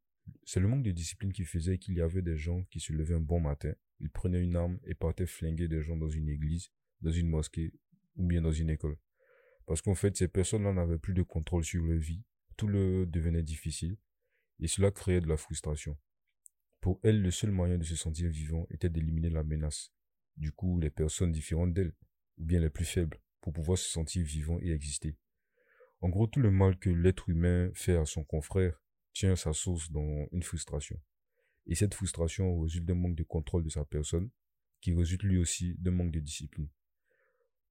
c'est 0.44 0.60
le 0.60 0.68
manque 0.68 0.82
de 0.82 0.92
discipline 0.92 1.32
qui 1.32 1.44
faisait 1.44 1.78
qu'il 1.78 1.94
y 1.94 2.00
avait 2.00 2.22
des 2.22 2.36
gens 2.36 2.64
qui 2.70 2.80
se 2.80 2.92
levaient 2.92 3.14
un 3.14 3.20
bon 3.20 3.40
matin, 3.40 3.72
ils 4.00 4.10
prenaient 4.10 4.42
une 4.42 4.56
arme 4.56 4.78
et 4.84 4.94
partaient 4.94 5.26
flinguer 5.26 5.68
des 5.68 5.82
gens 5.82 5.96
dans 5.96 6.08
une 6.08 6.28
église, 6.28 6.70
dans 7.00 7.10
une 7.10 7.28
mosquée 7.28 7.72
ou 8.16 8.26
bien 8.26 8.40
dans 8.40 8.52
une 8.52 8.70
école. 8.70 8.96
Parce 9.66 9.82
qu'en 9.82 9.94
fait, 9.94 10.16
ces 10.16 10.28
personnes-là 10.28 10.72
n'avaient 10.72 10.98
plus 10.98 11.14
de 11.14 11.22
contrôle 11.22 11.64
sur 11.64 11.82
leur 11.82 11.98
vie, 11.98 12.22
tout 12.56 12.68
le 12.68 13.06
devenait 13.06 13.42
difficile, 13.42 13.96
et 14.60 14.68
cela 14.68 14.90
créait 14.90 15.20
de 15.20 15.28
la 15.28 15.36
frustration. 15.36 15.98
Pour 16.80 17.00
elles, 17.02 17.20
le 17.20 17.30
seul 17.30 17.50
moyen 17.50 17.78
de 17.78 17.82
se 17.82 17.96
sentir 17.96 18.30
vivant 18.30 18.66
était 18.70 18.88
d'éliminer 18.88 19.30
la 19.30 19.42
menace. 19.42 19.92
Du 20.36 20.52
coup, 20.52 20.78
les 20.78 20.90
personnes 20.90 21.32
différentes 21.32 21.74
d'elles, 21.74 21.94
ou 22.38 22.44
bien 22.44 22.60
les 22.60 22.70
plus 22.70 22.84
faibles, 22.84 23.20
pour 23.40 23.52
pouvoir 23.52 23.78
se 23.78 23.90
sentir 23.90 24.24
vivant 24.24 24.58
et 24.60 24.70
exister. 24.70 25.16
En 26.00 26.08
gros, 26.08 26.26
tout 26.26 26.40
le 26.40 26.50
mal 26.50 26.78
que 26.78 26.90
l'être 26.90 27.28
humain 27.28 27.70
fait 27.74 27.96
à 27.96 28.04
son 28.04 28.22
confrère 28.22 28.80
tient 29.16 29.34
sa 29.34 29.54
source 29.54 29.90
dans 29.90 30.28
une 30.30 30.42
frustration. 30.42 31.00
Et 31.66 31.74
cette 31.74 31.94
frustration 31.94 32.60
résulte 32.60 32.84
d'un 32.84 32.94
manque 32.94 33.16
de 33.16 33.22
contrôle 33.22 33.64
de 33.64 33.70
sa 33.70 33.84
personne, 33.86 34.28
qui 34.82 34.92
résulte 34.92 35.22
lui 35.22 35.38
aussi 35.38 35.74
d'un 35.78 35.90
manque 35.90 36.12
de 36.12 36.20
discipline. 36.20 36.68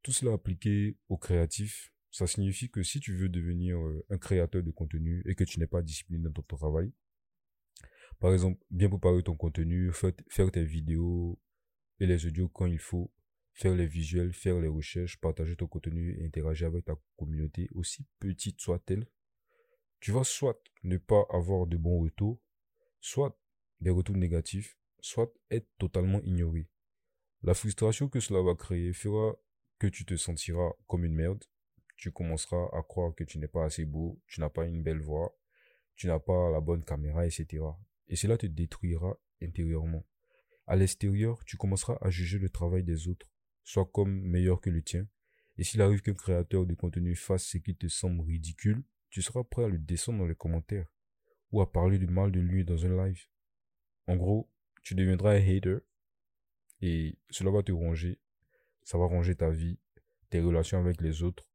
Tout 0.01 0.11
cela 0.11 0.33
appliqué 0.33 0.97
au 1.07 1.17
créatif, 1.17 1.93
ça 2.09 2.25
signifie 2.25 2.71
que 2.71 2.81
si 2.81 2.99
tu 2.99 3.15
veux 3.15 3.29
devenir 3.29 3.77
euh, 3.77 4.03
un 4.09 4.17
créateur 4.17 4.63
de 4.63 4.71
contenu 4.71 5.21
et 5.27 5.35
que 5.35 5.43
tu 5.43 5.59
n'es 5.59 5.67
pas 5.67 5.83
discipliné 5.83 6.23
dans 6.23 6.31
ton 6.31 6.57
travail, 6.57 6.91
par 8.19 8.33
exemple, 8.33 8.59
bien 8.71 8.89
préparer 8.89 9.21
ton 9.21 9.35
contenu, 9.35 9.91
faire 9.91 10.51
tes 10.51 10.65
vidéos 10.65 11.39
et 11.99 12.07
les 12.07 12.25
audios 12.25 12.49
quand 12.49 12.65
il 12.65 12.79
faut, 12.79 13.13
faire 13.53 13.75
les 13.75 13.85
visuels, 13.85 14.33
faire 14.33 14.59
les 14.59 14.67
recherches, 14.67 15.19
partager 15.19 15.55
ton 15.55 15.67
contenu 15.67 16.17
et 16.19 16.25
interagir 16.25 16.67
avec 16.67 16.85
ta 16.85 16.95
communauté, 17.17 17.67
aussi 17.73 18.05
petite 18.19 18.59
soit-elle, 18.61 19.05
tu 19.99 20.11
vas 20.11 20.23
soit 20.23 20.61
ne 20.83 20.97
pas 20.97 21.25
avoir 21.31 21.67
de 21.67 21.77
bons 21.77 22.01
retours, 22.01 22.41
soit 22.99 23.39
des 23.81 23.89
retours 23.89 24.17
négatifs, 24.17 24.77
soit 24.99 25.31
être 25.51 25.67
totalement 25.77 26.21
ignoré. 26.21 26.67
La 27.43 27.53
frustration 27.53 28.09
que 28.09 28.19
cela 28.19 28.41
va 28.41 28.55
créer 28.55 28.93
fera 28.93 29.35
que 29.79 29.87
tu 29.87 30.05
te 30.05 30.15
sentiras 30.15 30.71
comme 30.87 31.05
une 31.05 31.13
merde, 31.13 31.43
tu 31.95 32.11
commenceras 32.11 32.69
à 32.73 32.81
croire 32.81 33.13
que 33.15 33.23
tu 33.23 33.39
n'es 33.39 33.47
pas 33.47 33.65
assez 33.65 33.85
beau, 33.85 34.21
tu 34.27 34.39
n'as 34.39 34.49
pas 34.49 34.65
une 34.65 34.83
belle 34.83 35.01
voix, 35.01 35.37
tu 35.95 36.07
n'as 36.07 36.19
pas 36.19 36.51
la 36.51 36.59
bonne 36.59 36.83
caméra, 36.83 37.25
etc. 37.25 37.63
Et 38.07 38.15
cela 38.15 38.37
te 38.37 38.45
détruira 38.45 39.17
intérieurement. 39.41 40.05
À 40.67 40.75
l'extérieur, 40.75 41.43
tu 41.45 41.57
commenceras 41.57 41.97
à 42.01 42.09
juger 42.09 42.39
le 42.39 42.49
travail 42.49 42.83
des 42.83 43.07
autres, 43.07 43.27
soit 43.63 43.85
comme 43.85 44.21
meilleur 44.21 44.61
que 44.61 44.69
le 44.69 44.81
tien. 44.81 45.07
Et 45.57 45.63
s'il 45.63 45.81
arrive 45.81 46.01
qu'un 46.01 46.13
créateur 46.13 46.65
de 46.65 46.73
contenu 46.73 47.15
fasse 47.15 47.45
ce 47.45 47.57
qui 47.57 47.75
te 47.75 47.87
semble 47.87 48.21
ridicule, 48.21 48.83
tu 49.15 49.21
seras 49.21 49.45
prêt 49.45 49.63
à 49.63 49.69
le 49.69 49.77
descendre 49.77 50.19
dans 50.19 50.25
les 50.25 50.35
commentaires 50.35 50.91
ou 51.53 51.61
à 51.61 51.71
parler 51.71 51.97
du 51.97 52.05
mal 52.05 52.33
de 52.33 52.41
lui 52.41 52.65
dans 52.65 52.85
un 52.85 53.05
live. 53.05 53.27
En 54.07 54.17
gros, 54.17 54.51
tu 54.83 54.93
deviendras 54.93 55.35
un 55.35 55.39
hater 55.39 55.77
et 56.81 57.17
cela 57.29 57.49
va 57.49 57.63
te 57.63 57.71
ronger. 57.71 58.19
Ça 58.83 58.97
va 58.97 59.05
ronger 59.05 59.33
ta 59.33 59.49
vie, 59.51 59.79
tes 60.29 60.41
relations 60.41 60.79
avec 60.79 60.99
les 60.99 61.23
autres 61.23 61.49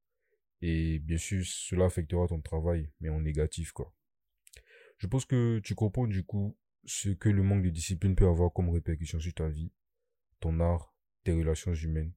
et 0.62 1.00
bien 1.00 1.18
sûr, 1.18 1.44
cela 1.44 1.84
affectera 1.84 2.26
ton 2.28 2.40
travail, 2.40 2.90
mais 2.98 3.10
en 3.10 3.20
négatif, 3.20 3.72
quoi. 3.72 3.94
Je 4.96 5.06
pense 5.06 5.26
que 5.26 5.58
tu 5.58 5.74
comprends 5.74 6.06
du 6.06 6.24
coup 6.24 6.56
ce 6.86 7.10
que 7.10 7.28
le 7.28 7.42
manque 7.42 7.64
de 7.64 7.68
discipline 7.68 8.16
peut 8.16 8.26
avoir 8.26 8.54
comme 8.54 8.70
répercussion 8.70 9.20
sur 9.20 9.34
ta 9.34 9.50
vie, 9.50 9.70
ton 10.40 10.60
art, 10.60 10.94
tes 11.24 11.34
relations 11.34 11.74
humaines. 11.74 12.14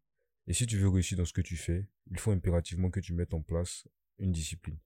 Et 0.48 0.54
si 0.54 0.68
tu 0.68 0.78
veux 0.78 0.88
réussir 0.88 1.18
dans 1.18 1.26
ce 1.26 1.34
que 1.34 1.42
tu 1.42 1.58
fais, 1.58 1.90
il 2.10 2.18
faut 2.18 2.32
impérativement 2.32 2.90
que 2.90 3.02
tu 3.02 3.14
mettes 3.14 3.34
en 3.34 3.42
place 3.42 3.90
une 4.20 4.32
discipline. 4.32 4.80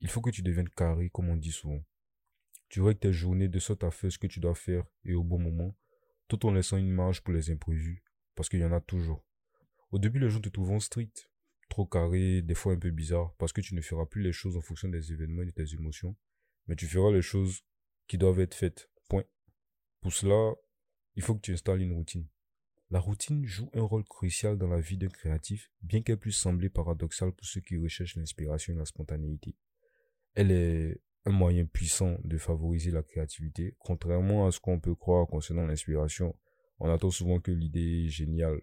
Il 0.00 0.08
faut 0.08 0.20
que 0.20 0.30
tu 0.30 0.42
deviennes 0.42 0.68
carré, 0.68 1.10
comme 1.10 1.28
on 1.28 1.36
dit 1.36 1.52
souvent. 1.52 1.82
Tu 2.68 2.80
que 2.80 2.92
tes 2.92 3.12
journées 3.12 3.48
de 3.48 3.58
sorte 3.58 3.84
à 3.84 3.90
faire 3.90 4.10
ce 4.10 4.18
que 4.18 4.26
tu 4.26 4.40
dois 4.40 4.54
faire 4.54 4.84
et 5.04 5.14
au 5.14 5.22
bon 5.22 5.38
moment, 5.38 5.76
tout 6.28 6.44
en 6.46 6.52
laissant 6.52 6.76
une 6.76 6.90
marge 6.90 7.22
pour 7.22 7.32
les 7.32 7.50
imprévus, 7.50 8.02
parce 8.34 8.48
qu'il 8.48 8.60
y 8.60 8.64
en 8.64 8.72
a 8.72 8.80
toujours. 8.80 9.24
Au 9.92 9.98
début, 9.98 10.18
les 10.18 10.28
gens 10.28 10.40
te 10.40 10.48
trouveront 10.48 10.80
strict, 10.80 11.30
trop 11.68 11.86
carré, 11.86 12.42
des 12.42 12.54
fois 12.54 12.72
un 12.72 12.78
peu 12.78 12.90
bizarre, 12.90 13.34
parce 13.36 13.52
que 13.52 13.60
tu 13.60 13.74
ne 13.74 13.80
feras 13.80 14.06
plus 14.06 14.22
les 14.22 14.32
choses 14.32 14.56
en 14.56 14.60
fonction 14.60 14.88
des 14.88 15.12
événements 15.12 15.42
et 15.42 15.46
de 15.46 15.50
tes 15.52 15.74
émotions, 15.74 16.16
mais 16.66 16.76
tu 16.76 16.86
feras 16.86 17.12
les 17.12 17.22
choses 17.22 17.62
qui 18.08 18.18
doivent 18.18 18.40
être 18.40 18.54
faites. 18.54 18.90
Point. 19.08 19.24
Pour 20.00 20.12
cela, 20.12 20.54
il 21.14 21.22
faut 21.22 21.34
que 21.34 21.40
tu 21.40 21.52
installes 21.52 21.82
une 21.82 21.92
routine. 21.92 22.26
La 22.90 23.00
routine 23.00 23.44
joue 23.44 23.70
un 23.72 23.82
rôle 23.82 24.04
crucial 24.04 24.58
dans 24.58 24.68
la 24.68 24.80
vie 24.80 24.98
d'un 24.98 25.08
créatif, 25.08 25.70
bien 25.82 26.02
qu'elle 26.02 26.18
puisse 26.18 26.36
sembler 26.36 26.68
paradoxale 26.68 27.32
pour 27.32 27.46
ceux 27.46 27.60
qui 27.60 27.76
recherchent 27.76 28.16
l'inspiration 28.16 28.74
et 28.74 28.76
la 28.76 28.84
spontanéité. 28.84 29.54
Elle 30.34 30.50
est 30.50 31.00
un 31.26 31.32
moyen 31.32 31.64
puissant 31.64 32.18
de 32.24 32.38
favoriser 32.38 32.90
la 32.90 33.02
créativité. 33.02 33.74
Contrairement 33.78 34.46
à 34.46 34.52
ce 34.52 34.60
qu'on 34.60 34.80
peut 34.80 34.94
croire 34.94 35.26
concernant 35.26 35.66
l'inspiration, 35.66 36.36
on 36.80 36.90
attend 36.90 37.10
souvent 37.10 37.40
que 37.40 37.50
l'idée 37.50 38.08
géniale 38.08 38.60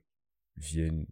vienne 0.58 1.08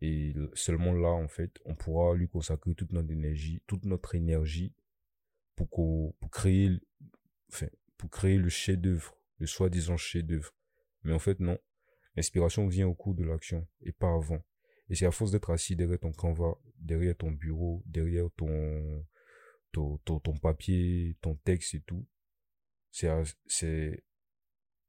et 0.00 0.34
seulement 0.54 0.92
là, 0.92 1.08
en 1.08 1.28
fait, 1.28 1.58
on 1.64 1.74
pourra 1.74 2.14
lui 2.14 2.28
consacrer 2.28 2.74
toute 2.74 2.92
notre 2.92 3.10
énergie, 3.10 3.62
toute 3.66 3.84
notre 3.84 4.14
énergie 4.14 4.72
pour, 5.56 6.14
créer, 6.30 6.70
enfin, 7.50 7.66
pour 7.96 8.08
créer 8.10 8.36
le 8.36 8.48
chef-d'œuvre, 8.48 9.16
le 9.38 9.46
soi-disant 9.46 9.96
chef-d'œuvre. 9.96 10.54
Mais 11.02 11.12
en 11.12 11.18
fait, 11.18 11.40
non. 11.40 11.58
L'inspiration 12.14 12.66
vient 12.68 12.86
au 12.86 12.94
cours 12.94 13.14
de 13.14 13.24
l'action 13.24 13.66
et 13.80 13.92
pas 13.92 14.12
avant. 14.12 14.42
Et 14.88 14.94
c'est 14.94 15.06
à 15.06 15.10
force 15.10 15.32
d'être 15.32 15.50
assis 15.50 15.76
derrière 15.76 15.98
ton 15.98 16.12
canevas, 16.12 16.54
derrière 16.78 17.16
ton 17.16 17.32
bureau, 17.32 17.82
derrière 17.86 18.28
ton, 18.36 19.04
ton, 20.04 20.20
papier, 20.36 21.16
ton 21.20 21.36
texte 21.36 21.74
et 21.74 21.80
tout. 21.80 22.06
C'est 22.90 23.08
à, 23.08 23.22
c'est 23.46 24.04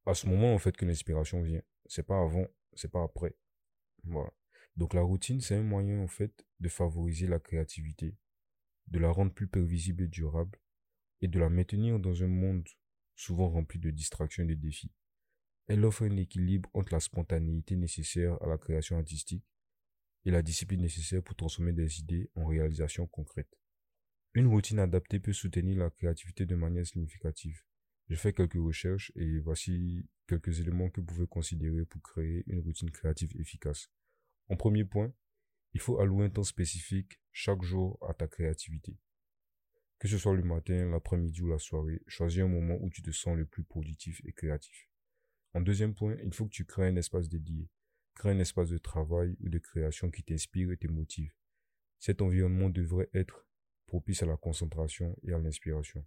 à 0.05 0.13
ce 0.13 0.27
moment, 0.27 0.53
en 0.53 0.58
fait, 0.58 0.75
que 0.75 0.86
l'inspiration 0.86 1.41
vient. 1.41 1.62
C'est 1.86 2.05
pas 2.05 2.22
avant, 2.22 2.48
c'est 2.74 2.91
pas 2.91 3.03
après. 3.03 3.36
Voilà. 4.03 4.31
Donc 4.75 4.93
la 4.93 5.01
routine, 5.01 5.41
c'est 5.41 5.55
un 5.55 5.63
moyen 5.63 6.00
en 6.00 6.08
fait 6.08 6.46
de 6.60 6.69
favoriser 6.69 7.27
la 7.27 7.39
créativité, 7.39 8.15
de 8.88 9.00
la 9.00 9.12
rendre 9.12 9.34
plus 9.34 9.48
prévisible 9.48 10.03
et 10.03 10.08
durable, 10.08 10.58
et 11.22 11.27
de 11.27 11.39
la 11.39 11.50
maintenir 11.50 12.00
dans 12.00 12.24
un 12.24 12.27
monde 12.27 12.67
souvent 13.15 13.50
rempli 13.50 13.79
de 13.79 13.91
distractions 13.91 14.43
et 14.43 14.48
de 14.48 14.53
défis. 14.53 14.93
Elle 15.67 15.84
offre 15.84 16.03
un 16.03 16.15
équilibre 16.15 16.69
entre 16.74 16.93
la 16.93 17.00
spontanéité 17.00 17.75
nécessaire 17.75 18.41
à 18.41 18.48
la 18.48 18.58
création 18.58 18.98
artistique 18.98 19.46
et 20.25 20.31
la 20.31 20.41
discipline 20.41 20.81
nécessaire 20.81 21.22
pour 21.24 21.36
transformer 21.36 21.74
des 21.74 22.00
idées 22.00 22.29
en 22.36 22.46
réalisations 22.46 23.05
concrètes. 23.05 23.60
Une 24.36 24.48
routine 24.48 24.79
adaptée 24.79 25.19
peut 25.19 25.33
soutenir 25.33 25.79
la 25.79 25.89
créativité 25.89 26.45
de 26.45 26.55
manière 26.55 26.86
significative. 26.86 27.63
J'ai 28.09 28.15
fait 28.15 28.31
quelques 28.31 28.53
recherches 28.53 29.12
et 29.15 29.39
voici 29.39 30.07
quelques 30.27 30.59
éléments 30.59 30.89
que 30.89 31.01
vous 31.01 31.07
pouvez 31.07 31.27
considérer 31.27 31.86
pour 31.86 32.01
créer 32.03 32.43
une 32.45 32.59
routine 32.59 32.91
créative 32.91 33.36
efficace. 33.39 33.89
En 34.48 34.55
premier 34.55 34.86
point, 34.86 35.12
il 35.74 35.79
faut 35.79 36.00
allouer 36.00 36.25
un 36.25 36.29
temps 36.29 36.43
spécifique 36.43 37.19
chaque 37.31 37.63
jour 37.63 37.98
à 38.07 38.13
ta 38.13 38.27
créativité. 38.27 38.98
Que 39.98 40.07
ce 40.07 40.17
soit 40.17 40.36
le 40.36 40.43
matin, 40.43 40.89
l'après-midi 40.89 41.41
ou 41.41 41.50
la 41.50 41.59
soirée, 41.59 42.01
choisis 42.07 42.41
un 42.41 42.48
moment 42.48 42.77
où 42.81 42.89
tu 42.91 43.01
te 43.01 43.12
sens 43.12 43.36
le 43.36 43.45
plus 43.45 43.63
positif 43.63 44.21
et 44.25 44.31
créatif. 44.31 44.89
En 45.53 45.62
deuxième 45.62 45.95
point, 45.95 46.15
il 46.24 46.33
faut 46.33 46.45
que 46.45 46.53
tu 46.53 46.65
crées 46.65 46.88
un 46.88 46.95
espace 46.95 47.29
dédié. 47.29 47.67
Crée 48.13 48.31
un 48.31 48.39
espace 48.39 48.69
de 48.69 48.77
travail 48.77 49.36
ou 49.39 49.50
de 49.50 49.57
création 49.57 50.12
qui 50.12 50.24
t'inspire 50.24 50.71
et 50.71 50.77
te 50.77 50.88
motive. 50.88 51.33
Cet 51.98 52.21
environnement 52.21 52.69
devrait 52.69 53.09
être 53.13 53.48
propice 53.89 54.24
à 54.24 54.27
la 54.27 54.38
concentration 54.38 55.17
et 55.24 55.34
à 55.34 55.39
l'inspiration. 55.39 56.05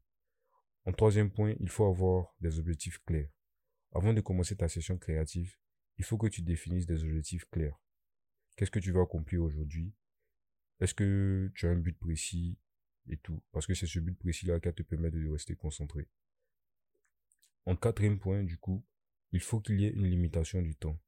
En 0.84 0.92
troisième 0.92 1.30
point, 1.30 1.54
il 1.60 1.68
faut 1.68 1.84
avoir 1.84 2.34
des 2.40 2.58
objectifs 2.58 2.98
clairs. 3.04 3.30
Avant 3.92 4.12
de 4.14 4.20
commencer 4.20 4.56
ta 4.56 4.68
session 4.68 4.96
créative, 4.96 5.56
il 5.98 6.04
faut 6.04 6.16
que 6.16 6.28
tu 6.28 6.42
définisses 6.42 6.86
des 6.86 7.02
objectifs 7.04 7.44
clairs. 7.50 7.78
Qu'est-ce 8.56 8.70
que 8.70 8.78
tu 8.78 8.92
veux 8.92 9.00
accomplir 9.00 9.42
aujourd'hui? 9.42 9.92
Est-ce 10.80 10.94
que 10.94 11.50
tu 11.54 11.66
as 11.66 11.70
un 11.70 11.76
but 11.76 11.98
précis 11.98 12.56
et 13.08 13.16
tout? 13.16 13.42
Parce 13.52 13.66
que 13.66 13.74
c'est 13.74 13.86
ce 13.86 13.98
but 13.98 14.18
précis-là 14.18 14.60
qui 14.60 14.72
te 14.72 14.82
permet 14.82 15.10
de 15.10 15.28
rester 15.28 15.56
concentré. 15.56 16.08
En 17.66 17.76
quatrième 17.76 18.18
point, 18.18 18.42
du 18.42 18.58
coup, 18.58 18.84
il 19.32 19.40
faut 19.40 19.60
qu'il 19.60 19.80
y 19.80 19.86
ait 19.86 19.92
une 19.92 20.06
limitation 20.06 20.62
du 20.62 20.74
temps. 20.74 20.98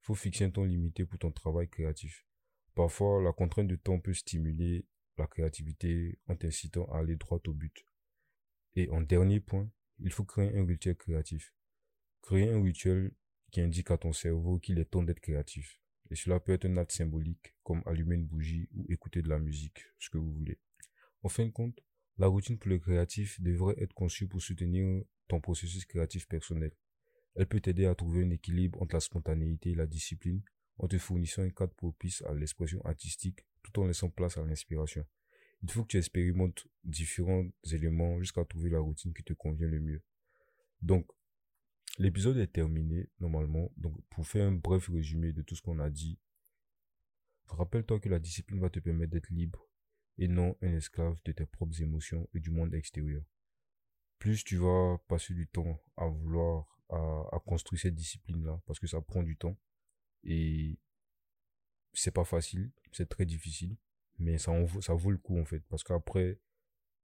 Il 0.00 0.06
faut 0.06 0.14
fixer 0.14 0.44
un 0.44 0.50
temps 0.50 0.64
limité 0.64 1.04
pour 1.04 1.18
ton 1.18 1.30
travail 1.30 1.68
créatif. 1.68 2.26
Parfois, 2.74 3.22
la 3.22 3.32
contrainte 3.32 3.68
de 3.68 3.76
temps 3.76 4.00
peut 4.00 4.14
stimuler 4.14 4.86
la 5.18 5.26
créativité 5.26 6.18
en 6.26 6.36
t'incitant 6.36 6.86
à 6.86 6.98
aller 6.98 7.16
droit 7.16 7.40
au 7.46 7.52
but. 7.52 7.86
Et 8.74 8.88
en 8.90 9.00
dernier 9.00 9.40
point, 9.40 9.70
il 9.98 10.12
faut 10.12 10.24
créer 10.24 10.56
un 10.56 10.64
rituel 10.64 10.96
créatif. 10.96 11.54
Créer 12.22 12.50
un 12.50 12.62
rituel 12.62 13.12
qui 13.50 13.60
indique 13.60 13.90
à 13.90 13.98
ton 13.98 14.12
cerveau 14.12 14.58
qu'il 14.58 14.78
est 14.78 14.86
temps 14.86 15.02
d'être 15.02 15.20
créatif. 15.20 15.78
Et 16.10 16.14
cela 16.14 16.40
peut 16.40 16.52
être 16.52 16.66
un 16.66 16.76
acte 16.76 16.92
symbolique, 16.92 17.54
comme 17.62 17.82
allumer 17.86 18.16
une 18.16 18.26
bougie 18.26 18.68
ou 18.74 18.86
écouter 18.90 19.22
de 19.22 19.28
la 19.28 19.38
musique, 19.38 19.84
ce 19.98 20.10
que 20.10 20.18
vous 20.18 20.32
voulez. 20.32 20.58
En 21.22 21.28
fin 21.28 21.46
de 21.46 21.50
compte, 21.50 21.78
la 22.18 22.26
routine 22.26 22.58
pour 22.58 22.70
le 22.70 22.78
créatif 22.78 23.40
devrait 23.40 23.74
être 23.78 23.94
conçue 23.94 24.28
pour 24.28 24.42
soutenir 24.42 25.04
ton 25.28 25.40
processus 25.40 25.84
créatif 25.86 26.26
personnel. 26.28 26.72
Elle 27.34 27.46
peut 27.46 27.60
t'aider 27.60 27.86
à 27.86 27.94
trouver 27.94 28.24
un 28.24 28.30
équilibre 28.30 28.80
entre 28.82 28.96
la 28.96 29.00
spontanéité 29.00 29.70
et 29.70 29.74
la 29.74 29.86
discipline, 29.86 30.42
en 30.78 30.88
te 30.88 30.98
fournissant 30.98 31.42
un 31.42 31.50
cadre 31.50 31.74
propice 31.74 32.22
à 32.22 32.34
l'expression 32.34 32.84
artistique 32.84 33.40
tout 33.62 33.80
en 33.80 33.86
laissant 33.86 34.10
place 34.10 34.36
à 34.36 34.44
l'inspiration. 34.44 35.06
Il 35.62 35.70
faut 35.70 35.82
que 35.82 35.88
tu 35.88 35.98
expérimentes 35.98 36.66
différents 36.84 37.46
éléments 37.70 38.18
jusqu'à 38.18 38.44
trouver 38.44 38.70
la 38.70 38.80
routine 38.80 39.14
qui 39.14 39.22
te 39.22 39.32
convient 39.32 39.68
le 39.68 39.80
mieux. 39.80 40.02
Donc, 40.80 41.06
l'épisode 41.98 42.36
est 42.38 42.52
terminé 42.52 43.08
normalement. 43.20 43.70
Donc, 43.76 43.96
pour 44.10 44.26
faire 44.26 44.46
un 44.46 44.52
bref 44.52 44.88
résumé 44.88 45.32
de 45.32 45.42
tout 45.42 45.54
ce 45.54 45.62
qu'on 45.62 45.78
a 45.78 45.88
dit, 45.88 46.18
rappelle-toi 47.46 48.00
que 48.00 48.08
la 48.08 48.18
discipline 48.18 48.60
va 48.60 48.70
te 48.70 48.80
permettre 48.80 49.12
d'être 49.12 49.30
libre 49.30 49.68
et 50.18 50.26
non 50.26 50.56
un 50.62 50.74
esclave 50.74 51.20
de 51.24 51.32
tes 51.32 51.46
propres 51.46 51.80
émotions 51.80 52.28
et 52.34 52.40
du 52.40 52.50
monde 52.50 52.74
extérieur. 52.74 53.22
Plus 54.18 54.44
tu 54.44 54.56
vas 54.56 54.98
passer 55.08 55.34
du 55.34 55.46
temps 55.46 55.80
à 55.96 56.06
vouloir, 56.06 56.66
à, 56.88 56.96
à 57.32 57.40
construire 57.46 57.80
cette 57.80 57.94
discipline-là, 57.94 58.60
parce 58.66 58.80
que 58.80 58.86
ça 58.86 59.00
prend 59.00 59.22
du 59.22 59.36
temps 59.36 59.56
et 60.24 60.78
c'est 61.92 62.10
pas 62.10 62.24
facile, 62.24 62.70
c'est 62.92 63.08
très 63.08 63.24
difficile, 63.26 63.76
mais 64.18 64.38
ça, 64.38 64.52
en, 64.52 64.66
ça 64.80 64.94
vaut 64.94 65.10
le 65.10 65.18
coup 65.18 65.38
en 65.38 65.44
fait, 65.44 65.62
parce 65.68 65.84
qu'après, 65.84 66.38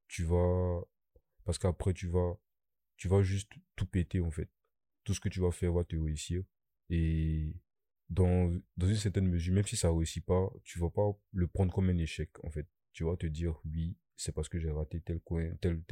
tu 0.08 0.24
vas, 0.24 0.82
parce 1.44 1.58
qu'après, 1.58 1.94
tu 1.94 2.08
vas, 2.08 2.38
tu 2.96 3.08
vas 3.08 3.22
juste 3.22 3.52
tout 3.76 3.86
péter 3.86 4.20
en 4.20 4.30
fait. 4.30 4.48
Tout 5.04 5.14
ce 5.14 5.20
que 5.20 5.28
tu 5.28 5.40
vas 5.40 5.50
faire 5.50 5.72
va 5.72 5.84
te 5.84 5.96
réussir. 5.96 6.42
Et 6.90 7.54
dans, 8.10 8.52
dans 8.76 8.86
une 8.86 8.96
certaine 8.96 9.28
mesure, 9.28 9.54
même 9.54 9.66
si 9.66 9.76
ça 9.76 9.90
réussit 9.90 10.24
pas, 10.24 10.50
tu 10.64 10.78
vas 10.78 10.90
pas 10.90 11.10
le 11.32 11.46
prendre 11.48 11.72
comme 11.72 11.90
un 11.90 11.98
échec 11.98 12.30
en 12.44 12.50
fait. 12.50 12.66
Tu 12.92 13.04
vas 13.04 13.16
te 13.16 13.26
dire, 13.26 13.58
oui, 13.64 13.96
c'est 14.16 14.32
parce 14.34 14.48
que 14.48 14.58
j'ai 14.58 14.70
raté 14.70 15.00
tel 15.00 15.20
coin, 15.20 15.50
tel 15.60 15.82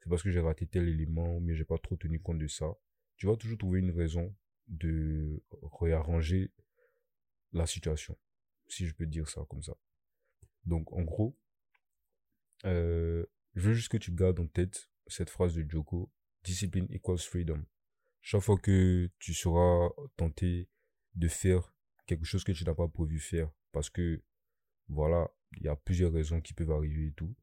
c'est 0.00 0.08
parce 0.08 0.22
que 0.22 0.30
j'ai 0.30 0.40
raté 0.40 0.66
tel 0.66 0.88
élément, 0.88 1.40
mais 1.40 1.54
j'ai 1.54 1.64
pas 1.64 1.78
trop 1.78 1.96
tenu 1.96 2.20
compte 2.20 2.38
de 2.38 2.46
ça. 2.46 2.72
Tu 3.16 3.26
vas 3.26 3.36
toujours 3.36 3.58
trouver 3.58 3.80
une 3.80 3.90
raison 3.90 4.34
de 4.68 5.42
réarranger 5.80 6.50
la 7.52 7.66
situation, 7.66 8.18
si 8.66 8.86
je 8.86 8.94
peux 8.94 9.06
dire 9.06 9.28
ça 9.28 9.44
comme 9.48 9.62
ça. 9.62 9.76
Donc, 10.64 10.92
en 10.92 11.02
gros, 11.02 11.38
euh, 12.64 13.24
je 13.54 13.60
veux 13.60 13.74
juste 13.74 13.90
que 13.90 13.96
tu 13.96 14.12
gardes 14.12 14.40
en 14.40 14.46
tête 14.46 14.88
cette 15.06 15.30
phrase 15.30 15.54
de 15.54 15.68
Joko, 15.68 16.10
discipline 16.44 16.86
equals 16.90 17.18
freedom. 17.18 17.64
Chaque 18.20 18.42
fois 18.42 18.58
que 18.58 19.10
tu 19.18 19.34
seras 19.34 19.88
tenté 20.16 20.68
de 21.14 21.28
faire 21.28 21.74
quelque 22.06 22.24
chose 22.24 22.44
que 22.44 22.52
tu 22.52 22.64
n'as 22.64 22.74
pas 22.74 22.88
prévu 22.88 23.18
faire, 23.18 23.50
parce 23.72 23.90
que, 23.90 24.22
voilà, 24.88 25.30
il 25.56 25.64
y 25.64 25.68
a 25.68 25.76
plusieurs 25.76 26.12
raisons 26.12 26.40
qui 26.40 26.54
peuvent 26.54 26.70
arriver 26.70 27.08
et 27.08 27.12
tout, 27.12 27.34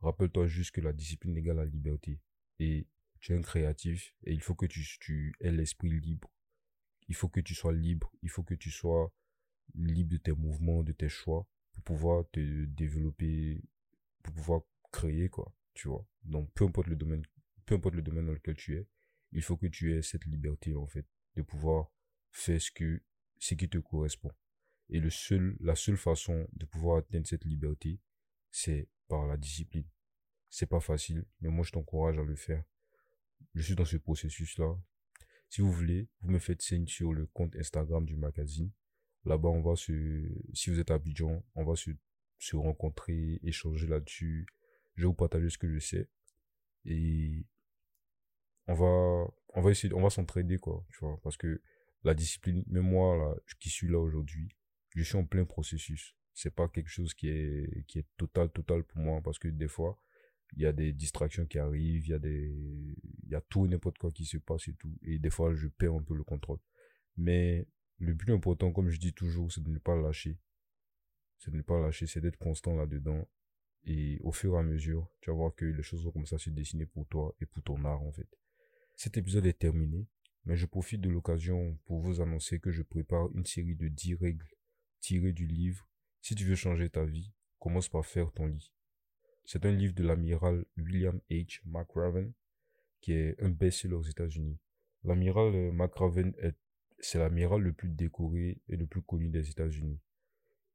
rappelle-toi 0.00 0.46
juste 0.46 0.72
que 0.72 0.80
la 0.80 0.92
discipline 0.92 1.36
égale 1.36 1.56
la 1.56 1.64
liberté. 1.64 2.20
Et 2.58 2.86
tu 3.20 3.32
es 3.32 3.36
un 3.36 3.42
créatif 3.42 4.14
et 4.24 4.32
il 4.32 4.40
faut 4.40 4.54
que 4.54 4.66
tu, 4.66 4.84
tu 5.00 5.34
aies 5.40 5.50
l'esprit 5.50 5.88
libre. 6.00 6.30
Il 7.08 7.14
faut 7.14 7.28
que 7.28 7.40
tu 7.40 7.54
sois 7.54 7.72
libre. 7.72 8.12
Il 8.22 8.30
faut 8.30 8.42
que 8.42 8.54
tu 8.54 8.70
sois 8.70 9.12
libre 9.74 10.10
de 10.10 10.16
tes 10.16 10.32
mouvements, 10.32 10.82
de 10.82 10.92
tes 10.92 11.08
choix, 11.08 11.46
pour 11.72 11.82
pouvoir 11.82 12.24
te 12.30 12.64
développer, 12.64 13.62
pour 14.22 14.34
pouvoir 14.34 14.60
créer, 14.92 15.28
quoi, 15.28 15.52
tu 15.74 15.88
vois. 15.88 16.06
Donc, 16.24 16.50
peu 16.54 16.64
importe 16.64 16.88
le 16.88 16.96
domaine, 16.96 17.22
peu 17.64 17.74
importe 17.74 17.94
le 17.94 18.02
domaine 18.02 18.26
dans 18.26 18.32
lequel 18.32 18.56
tu 18.56 18.76
es, 18.76 18.86
il 19.32 19.42
faut 19.42 19.56
que 19.56 19.66
tu 19.66 19.94
aies 19.94 20.02
cette 20.02 20.24
liberté, 20.24 20.74
en 20.74 20.86
fait, 20.86 21.06
de 21.34 21.42
pouvoir 21.42 21.90
faire 22.30 22.60
ce 22.60 22.70
que, 22.70 23.02
ce 23.38 23.54
qui 23.54 23.68
te 23.68 23.78
correspond. 23.78 24.30
Et 24.88 25.00
le 25.00 25.10
seul, 25.10 25.56
la 25.60 25.74
seule 25.74 25.96
façon 25.96 26.46
de 26.52 26.64
pouvoir 26.64 26.98
atteindre 26.98 27.26
cette 27.26 27.44
liberté, 27.44 28.00
c'est 28.50 28.88
par 29.08 29.26
la 29.26 29.36
discipline. 29.36 29.86
C'est 30.48 30.66
pas 30.66 30.80
facile, 30.80 31.26
mais 31.40 31.48
moi, 31.48 31.64
je 31.64 31.72
t'encourage 31.72 32.18
à 32.18 32.22
le 32.22 32.36
faire. 32.36 32.64
Je 33.54 33.62
suis 33.62 33.74
dans 33.74 33.84
ce 33.84 33.96
processus-là. 33.96 34.78
Si 35.48 35.60
vous 35.60 35.72
voulez, 35.72 36.08
vous 36.20 36.30
me 36.30 36.38
faites 36.38 36.62
signe 36.62 36.86
sur 36.86 37.12
le 37.12 37.26
compte 37.26 37.54
Instagram 37.56 38.04
du 38.04 38.16
magazine 38.16 38.70
Là-bas, 39.26 39.48
on 39.48 39.60
va 39.60 39.74
se, 39.74 39.92
si 40.54 40.70
vous 40.70 40.78
êtes 40.78 40.90
à 40.90 40.94
Abidjan, 40.94 41.44
on 41.56 41.64
va 41.64 41.74
se, 41.74 41.90
se 42.38 42.56
rencontrer, 42.56 43.40
échanger 43.42 43.88
là-dessus. 43.88 44.46
Je 44.94 45.02
vais 45.02 45.08
vous 45.08 45.14
partager 45.14 45.50
ce 45.50 45.58
que 45.58 45.68
je 45.68 45.80
sais. 45.80 46.08
Et 46.84 47.44
on 48.68 48.74
va, 48.74 49.26
on 49.54 49.60
va 49.60 49.70
essayer, 49.70 49.92
on 49.94 50.02
va 50.02 50.10
s'entraider, 50.10 50.58
quoi, 50.58 50.86
tu 50.92 50.98
vois, 51.00 51.20
parce 51.22 51.36
que 51.36 51.60
la 52.04 52.14
discipline, 52.14 52.62
même 52.68 52.88
moi, 52.88 53.16
là, 53.16 53.34
qui 53.58 53.68
suis 53.68 53.88
là 53.88 53.98
aujourd'hui, 53.98 54.48
je 54.94 55.02
suis 55.02 55.16
en 55.16 55.24
plein 55.26 55.44
processus. 55.44 56.16
C'est 56.32 56.54
pas 56.54 56.68
quelque 56.68 56.88
chose 56.88 57.12
qui 57.14 57.28
est, 57.28 57.84
qui 57.88 57.98
est 57.98 58.06
total, 58.16 58.50
total 58.50 58.84
pour 58.84 58.98
moi, 58.98 59.20
parce 59.22 59.40
que 59.40 59.48
des 59.48 59.68
fois, 59.68 60.00
il 60.56 60.62
y 60.62 60.66
a 60.66 60.72
des 60.72 60.92
distractions 60.92 61.46
qui 61.46 61.58
arrivent, 61.58 62.06
il 62.06 62.10
y 62.10 62.14
a 62.14 62.18
des, 62.20 62.54
il 63.24 63.28
y 63.28 63.34
a 63.34 63.40
tout 63.40 63.66
n'importe 63.66 63.98
quoi 63.98 64.12
qui 64.12 64.24
se 64.24 64.38
passe 64.38 64.68
et 64.68 64.74
tout. 64.74 64.96
Et 65.02 65.18
des 65.18 65.30
fois, 65.30 65.52
je 65.54 65.66
perds 65.66 65.94
un 65.94 66.02
peu 66.02 66.14
le 66.14 66.22
contrôle. 66.22 66.58
Mais 67.16 67.66
le 67.98 68.14
plus 68.14 68.32
important, 68.32 68.72
comme 68.72 68.90
je 68.90 68.98
dis 68.98 69.12
toujours, 69.12 69.50
c'est 69.50 69.62
de 69.62 69.70
ne 69.70 69.78
pas 69.78 69.96
lâcher. 69.96 70.38
C'est 71.38 71.50
de 71.50 71.56
ne 71.56 71.62
pas 71.62 71.80
lâcher, 71.80 72.06
c'est 72.06 72.20
d'être 72.20 72.38
constant 72.38 72.76
là-dedans. 72.76 73.28
Et 73.84 74.18
au 74.22 74.32
fur 74.32 74.54
et 74.54 74.58
à 74.58 74.62
mesure, 74.62 75.08
tu 75.20 75.30
vas 75.30 75.36
voir 75.36 75.54
que 75.54 75.64
les 75.64 75.82
choses 75.82 76.04
vont 76.04 76.10
comme 76.10 76.26
ça 76.26 76.38
se 76.38 76.50
dessiner 76.50 76.86
pour 76.86 77.06
toi 77.06 77.34
et 77.40 77.46
pour 77.46 77.62
ton 77.62 77.84
art, 77.84 78.02
en 78.02 78.12
fait. 78.12 78.28
Cet 78.96 79.16
épisode 79.16 79.46
est 79.46 79.58
terminé, 79.58 80.06
mais 80.44 80.56
je 80.56 80.66
profite 80.66 81.00
de 81.00 81.08
l'occasion 81.08 81.78
pour 81.84 82.00
vous 82.00 82.20
annoncer 82.20 82.58
que 82.58 82.70
je 82.70 82.82
prépare 82.82 83.28
une 83.34 83.46
série 83.46 83.76
de 83.76 83.88
10 83.88 84.14
règles 84.14 84.48
tirées 85.00 85.32
du 85.32 85.46
livre 85.46 85.88
Si 86.20 86.34
tu 86.34 86.44
veux 86.44 86.56
changer 86.56 86.90
ta 86.90 87.04
vie, 87.04 87.32
commence 87.58 87.88
par 87.88 88.04
faire 88.04 88.32
ton 88.32 88.46
lit. 88.46 88.72
C'est 89.44 89.64
un 89.64 89.70
livre 89.70 89.94
de 89.94 90.02
l'amiral 90.02 90.64
William 90.76 91.20
H. 91.30 91.60
McRaven, 91.64 92.32
qui 93.00 93.12
est 93.12 93.40
un 93.40 93.50
best-seller 93.50 93.94
aux 93.94 94.02
États-Unis. 94.02 94.58
L'amiral 95.04 95.72
McRaven 95.72 96.34
est 96.38 96.56
c'est 96.98 97.18
l'amiral 97.18 97.60
le 97.60 97.72
plus 97.72 97.88
décoré 97.88 98.60
et 98.68 98.76
le 98.76 98.86
plus 98.86 99.02
connu 99.02 99.28
des 99.28 99.48
États-Unis. 99.50 100.00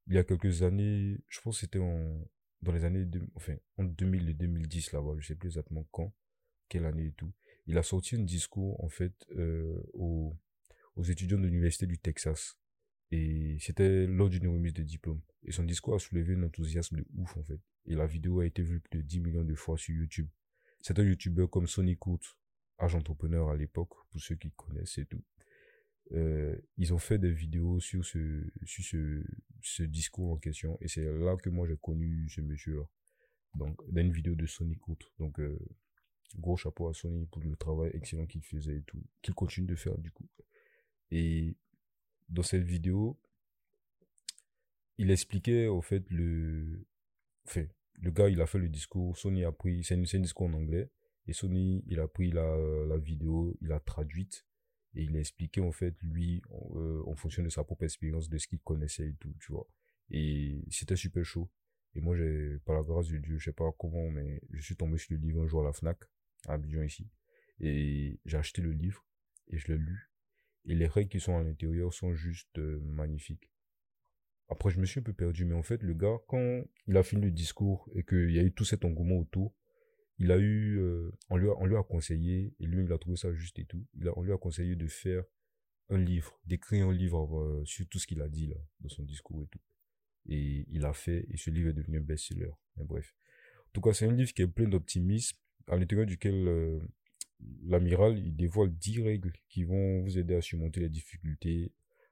Il 0.08 0.16
y 0.16 0.18
a 0.18 0.24
quelques 0.24 0.64
années, 0.64 1.20
je 1.28 1.42
pense 1.42 1.58
que 1.58 1.62
c'était 1.62 1.80
en, 1.80 2.28
dans 2.62 2.72
les 2.72 2.86
années, 2.86 3.06
de, 3.06 3.22
enfin, 3.36 3.56
en 3.78 3.84
2000 3.84 4.30
et 4.30 4.34
2010 4.34 4.94
là-bas, 4.94 5.16
je 5.20 5.28
sais 5.28 5.36
plus 5.36 5.48
exactement 5.48 5.88
quand, 5.92 6.14
quelle 6.70 6.86
année 6.86 7.08
et 7.08 7.12
tout. 7.14 7.32
Il 7.68 7.78
a 7.78 7.84
sorti 7.84 8.16
un 8.16 8.24
discours, 8.24 8.84
en 8.84 8.90
fait, 8.90 9.14
euh, 9.36 9.82
aux, 9.94 10.36
aux 10.96 11.04
étudiants 11.04 11.38
de 11.38 11.46
l'université 11.46 11.86
du 11.86 11.98
Texas. 11.98 12.58
Et 13.12 13.58
c'était 13.60 14.08
lors 14.08 14.30
d'une 14.30 14.48
remise 14.48 14.74
de 14.74 14.84
diplôme. 14.84 15.22
Et 15.44 15.52
son 15.52 15.64
discours 15.64 15.96
a 15.96 16.00
soulevé 16.00 16.36
un 16.36 16.44
enthousiasme 16.44 16.98
de 16.98 17.06
ouf, 17.18 17.36
en 17.38 17.44
fait. 17.44 17.60
Et 17.86 17.96
la 17.96 18.08
vidéo 18.08 18.40
a 18.40 18.46
été 18.46 18.62
vue 18.62 18.80
plus 18.80 19.00
de 19.00 19.04
10 19.04 19.20
millions 19.20 19.44
de 19.44 19.56
fois 19.56 19.78
sur 19.78 19.96
YouTube. 19.96 20.30
C'est 20.82 20.98
un 21.00 21.04
YouTuber 21.04 21.48
comme 21.52 21.68
Sonny 21.68 21.98
Coates, 21.98 22.38
âge 22.80 22.96
entrepreneur 22.96 23.50
à 23.50 23.56
l'époque, 23.56 23.94
pour 24.12 24.22
ceux 24.22 24.36
qui 24.36 24.52
connaissent 24.52 24.98
et 24.98 25.06
tout. 25.06 25.24
Euh, 26.14 26.56
ils 26.78 26.94
ont 26.94 26.98
fait 26.98 27.18
des 27.18 27.32
vidéos 27.32 27.80
sur 27.80 28.04
ce, 28.04 28.44
sur 28.66 28.84
ce, 28.84 29.24
ce 29.62 29.84
discours 29.84 30.32
en 30.34 30.38
question. 30.38 30.78
Et 30.82 30.88
c'est 30.88 31.04
là 31.04 31.36
que 31.38 31.50
moi 31.50 31.68
j'ai 31.68 31.78
connu 31.78 32.28
ce 32.30 32.42
monsieur-là. 32.42 32.84
Donc, 33.56 33.78
dans 33.90 34.02
une 34.02 34.12
vidéo 34.12 34.36
de 34.36 34.46
Sony 34.46 34.78
Court. 34.78 34.98
Donc, 35.20 35.40
euh, 35.40 35.58
gros 36.38 36.58
chapeau 36.58 36.88
à 36.88 36.94
Sony 36.94 37.26
pour 37.28 37.42
le 37.42 37.56
travail 37.56 37.92
excellent 37.94 38.26
qu'il 38.26 38.44
faisait 38.44 38.78
et 38.78 38.84
tout. 38.84 39.02
Qu'il 39.22 39.34
continue 39.34 39.68
de 39.68 39.76
faire 39.76 39.98
du 39.98 40.12
coup. 40.12 40.28
Et 41.12 41.56
dans 42.30 42.44
cette 42.44 42.64
vidéo, 42.64 43.20
il 44.98 45.12
expliquait 45.12 45.68
au 45.68 45.82
fait 45.82 46.04
le. 46.10 46.86
Enfin, 47.48 47.66
le 47.96 48.12
gars, 48.12 48.30
il 48.30 48.42
a 48.42 48.46
fait 48.46 48.60
le 48.60 48.70
discours. 48.70 49.18
Sony 49.18 49.44
a 49.44 49.52
pris. 49.52 49.84
C'est 49.84 49.96
un, 49.96 50.20
discours 50.20 50.48
en 50.48 50.54
anglais. 50.54 50.90
Et 51.28 51.34
Sony, 51.34 51.84
il 51.88 52.00
a 52.00 52.08
pris 52.08 52.32
la, 52.32 52.58
la 52.88 52.98
vidéo, 52.98 53.56
il 53.62 53.72
a 53.72 53.80
traduite 53.80 54.46
et 54.96 55.04
il 55.04 55.16
a 55.16 55.20
expliqué, 55.20 55.62
en 55.62 55.72
fait, 55.72 55.96
lui, 56.02 56.42
en, 56.50 56.72
euh, 56.76 57.04
en 57.08 57.16
fonction 57.16 57.44
de 57.44 57.50
sa 57.50 57.64
propre 57.64 57.84
expérience, 57.84 58.30
de 58.30 58.38
ce 58.38 58.48
qu'il 58.48 58.60
connaissait 58.60 59.08
et 59.10 59.16
tout, 59.16 59.34
tu 59.40 59.52
vois. 59.52 59.68
Et 60.10 60.64
c'était 60.70 60.96
super 60.96 61.24
chaud. 61.24 61.50
Et 61.96 62.02
moi, 62.02 62.16
j'ai, 62.16 62.58
par 62.66 62.76
la 62.76 62.84
grâce 62.84 63.08
de 63.08 63.18
Dieu, 63.18 63.38
je 63.38 63.46
sais 63.46 63.54
pas 63.54 63.72
comment, 63.78 64.10
mais 64.10 64.42
je 64.52 64.62
suis 64.62 64.76
tombé 64.76 64.98
sur 64.98 65.14
le 65.14 65.20
livre 65.20 65.44
un 65.44 65.48
jour 65.48 65.62
à 65.62 65.66
la 65.66 65.74
FNAC, 65.74 65.98
à 66.48 66.54
Abidjan 66.54 66.84
ici. 66.84 67.10
Et 67.60 68.20
j'ai 68.26 68.38
acheté 68.38 68.62
le 68.62 68.72
livre, 68.72 69.06
et 69.50 69.58
je 69.58 69.72
l'ai 69.72 69.78
lu. 69.78 70.12
Et 70.66 70.76
les 70.76 70.88
règles 70.88 71.10
qui 71.10 71.20
sont 71.20 71.38
à 71.38 71.44
l'intérieur 71.44 71.94
sont 71.94 72.14
juste 72.14 72.58
euh, 72.60 72.80
magnifiques. 72.84 73.52
après, 74.50 74.70
je 74.70 74.80
me 74.80 74.86
suis 74.86 75.00
un 75.00 75.04
peu 75.04 75.14
perdu, 75.14 75.46
mais 75.46 75.56
en 75.56 75.64
fait, 75.64 75.82
le 75.82 75.94
gars, 75.94 76.18
quand 76.28 76.64
il 76.88 76.98
a 76.98 77.04
fini 77.04 77.22
le 77.22 77.32
discours 77.32 77.90
et 77.94 78.04
qu'il 78.04 78.32
y 78.32 78.40
a 78.40 78.44
eu 78.44 78.52
tout 78.52 78.66
cet 78.66 78.84
engouement 78.84 79.18
autour, 79.18 79.56
il 80.22 80.32
a 80.32 80.38
eu, 80.38 80.78
euh, 80.78 81.12
on, 81.32 81.38
lui 81.38 81.76
a, 81.76 81.82
conseillé, 81.82 82.54
et 82.60 82.68
lui, 82.68 82.86
il 82.86 82.94
a 82.94 83.00
trouvé 83.00 83.18
ça 83.18 83.34
juste 83.34 83.58
et 83.58 83.66
tout, 83.66 83.84
il 83.96 84.08
a, 84.08 84.16
on 84.16 84.22
lui 84.22 84.32
a 84.32 84.38
conseillé 84.38 84.76
de 84.76 84.86
faire 84.86 85.24
un 85.90 85.98
livre, 85.98 86.40
d'écrire 86.46 86.88
un 86.88 86.94
livre 86.94 87.40
euh, 87.40 87.66
sur 87.66 87.88
tout 87.88 87.98
ce 87.98 88.06
qu'il 88.06 88.22
a 88.22 88.30
dit 88.30 88.46
là, 88.46 88.58
dans 88.82 88.90
son 88.90 89.02
discours 89.02 89.42
et 89.42 89.48
tout. 89.48 89.60
Et 90.30 90.68
il 90.70 90.86
a 90.86 90.94
fait, 90.94 91.26
et 91.32 91.38
ce 91.38 91.50
livre 91.50 91.70
est 91.70 91.74
devenu 91.74 91.98
un 91.98 92.02
best-seller. 92.02 92.52
bref. 92.76 93.16
En 93.58 93.72
tout 93.74 93.82
cas, 93.82 93.94
c'est 93.94 94.06
un 94.06 94.12
livre 94.12 94.32
qui 94.32 94.44
est 94.44 94.48
plein 94.48 94.68
d'optimisme, 94.68 95.38
à 95.66 95.76
l'intérieur 95.76 96.06
duquel 96.06 96.48
euh, 96.48 96.80
l'amiral, 97.64 98.20
il 98.20 98.36
dévoile 98.36 98.72
10 98.72 99.02
règles 99.02 99.34
qui 99.50 99.64
vont 99.64 100.04
vous 100.04 100.20
aider 100.20 100.36
à 100.36 100.42
surmonter 100.42 100.82
les 100.82 100.90
difficultés, 100.90 101.72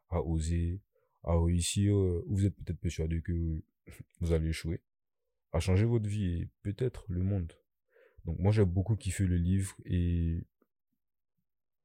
à 0.10 0.24
oser, 0.24 0.82
à 1.24 1.40
réussir, 1.40 1.96
euh, 1.96 2.26
vous 2.28 2.48
êtes 2.48 2.56
peut-être 2.56 2.80
persuadé 2.80 3.22
que 3.22 3.62
vous 4.20 4.34
allez 4.34 4.50
échouer, 4.50 4.82
à 5.52 5.60
changer 5.60 5.86
votre 5.86 6.10
vie 6.10 6.42
et 6.42 6.50
peut-être 6.64 7.06
le 7.08 7.22
monde. 7.22 7.54
Moi 8.38 8.52
j'ai 8.52 8.66
beaucoup 8.66 8.96
kiffé 8.96 9.26
le 9.26 9.38
livre 9.38 9.76
et 9.86 10.46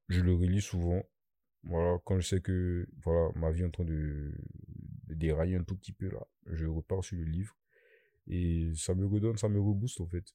je 0.08 0.20
le 0.20 0.34
relis 0.34 0.60
souvent. 0.60 1.02
Voilà, 1.64 1.98
quand 2.04 2.20
je 2.20 2.28
sais 2.28 2.40
que 2.40 2.86
voilà, 3.02 3.30
ma 3.36 3.50
vie 3.50 3.62
est 3.62 3.66
en 3.66 3.70
train 3.70 3.84
de, 3.84 4.34
de 5.06 5.14
dérailler 5.14 5.56
un 5.56 5.64
tout 5.64 5.76
petit 5.76 5.92
peu 5.92 6.10
là, 6.10 6.26
je 6.46 6.66
repars 6.66 7.02
sur 7.02 7.16
le 7.16 7.24
livre 7.24 7.56
et 8.26 8.72
ça 8.76 8.94
me 8.94 9.06
redonne, 9.06 9.36
ça 9.38 9.48
me 9.48 9.60
rebooste 9.60 10.00
en 10.00 10.06
fait. 10.06 10.34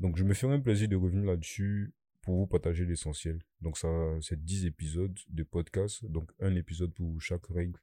Donc 0.00 0.16
je 0.16 0.24
me 0.24 0.34
ferai 0.34 0.54
un 0.54 0.60
plaisir 0.60 0.88
de 0.88 0.96
revenir 0.96 1.24
là-dessus 1.24 1.92
pour 2.22 2.36
vous 2.36 2.46
partager 2.46 2.86
l'essentiel. 2.86 3.40
Donc 3.60 3.76
ça, 3.76 3.88
c'est 4.22 4.42
10 4.42 4.66
épisodes 4.66 5.18
de 5.28 5.42
podcast, 5.42 6.04
donc 6.06 6.30
un 6.40 6.54
épisode 6.56 6.92
pour 6.94 7.20
chaque 7.20 7.46
règle 7.46 7.78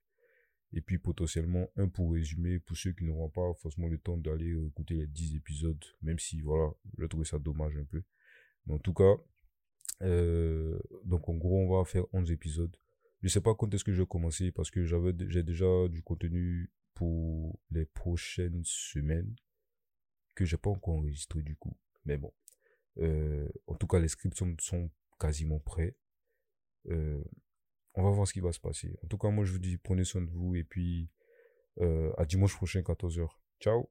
et 0.74 0.82
puis 0.82 0.98
potentiellement 0.98 1.70
un 1.76 1.88
pour 1.88 2.14
résumer 2.14 2.60
pour 2.60 2.78
ceux 2.78 2.94
qui 2.94 3.04
n'auront 3.04 3.30
pas 3.30 3.54
forcément 3.56 3.88
le 3.88 3.98
temps 3.98 4.18
d'aller 4.18 4.56
écouter 4.68 4.96
les 4.96 5.08
10 5.08 5.36
épisodes, 5.36 5.84
même 6.02 6.20
si 6.20 6.42
voilà, 6.42 6.72
je 6.98 7.06
trouve 7.06 7.26
ça 7.26 7.40
dommage 7.40 7.76
un 7.78 7.86
peu. 7.86 8.04
Mais 8.66 8.74
en 8.74 8.80
tout 8.80 8.94
cas, 8.94 9.16
euh, 10.02 10.80
donc 11.06 11.28
en 11.30 11.36
gros, 11.36 11.60
on 11.60 11.78
va 11.78 11.86
faire 11.86 12.06
11 12.14 12.32
épisodes. 12.32 12.76
Je 13.22 13.28
sais 13.28 13.42
pas 13.42 13.54
quand 13.54 13.74
est-ce 13.74 13.84
que 13.84 13.92
je 13.92 14.02
vais 14.02 14.08
commencer 14.08 14.52
parce 14.52 14.72
que 14.72 14.86
j'avais 14.86 15.14
j'ai 15.30 15.44
déjà 15.44 15.88
du 15.90 16.02
contenu 16.02 16.72
pour 16.94 17.60
les 17.70 17.86
prochaines 17.86 18.62
semaines 18.64 19.36
que 20.36 20.46
j'ai 20.46 20.58
pas 20.58 20.70
encore 20.70 20.96
enregistré 20.96 21.42
du 21.44 21.56
coup. 21.56 21.76
Mais 22.06 22.18
bon. 22.18 22.34
Euh, 22.98 23.48
en 23.68 23.76
tout 23.76 23.88
cas, 23.88 24.00
les 24.00 24.08
scripts 24.08 24.38
sont, 24.38 24.90
quasiment 25.20 25.60
prêts. 25.60 25.96
Euh, 26.90 27.24
on 27.96 28.04
va 28.04 28.10
voir 28.10 28.28
ce 28.28 28.34
qui 28.34 28.40
va 28.40 28.52
se 28.52 28.60
passer. 28.60 28.96
En 29.04 29.08
tout 29.08 29.18
cas, 29.18 29.30
moi, 29.30 29.46
je 29.46 29.52
vous 29.52 29.60
dis, 29.60 29.78
prenez 29.78 30.04
soin 30.04 30.22
de 30.22 30.30
vous 30.30 30.56
et 30.56 30.64
puis 30.64 31.10
euh, 31.80 32.12
à 32.18 32.26
dimanche 32.26 32.56
prochain, 32.56 32.82
14h. 32.82 33.28
Ciao 33.60 33.90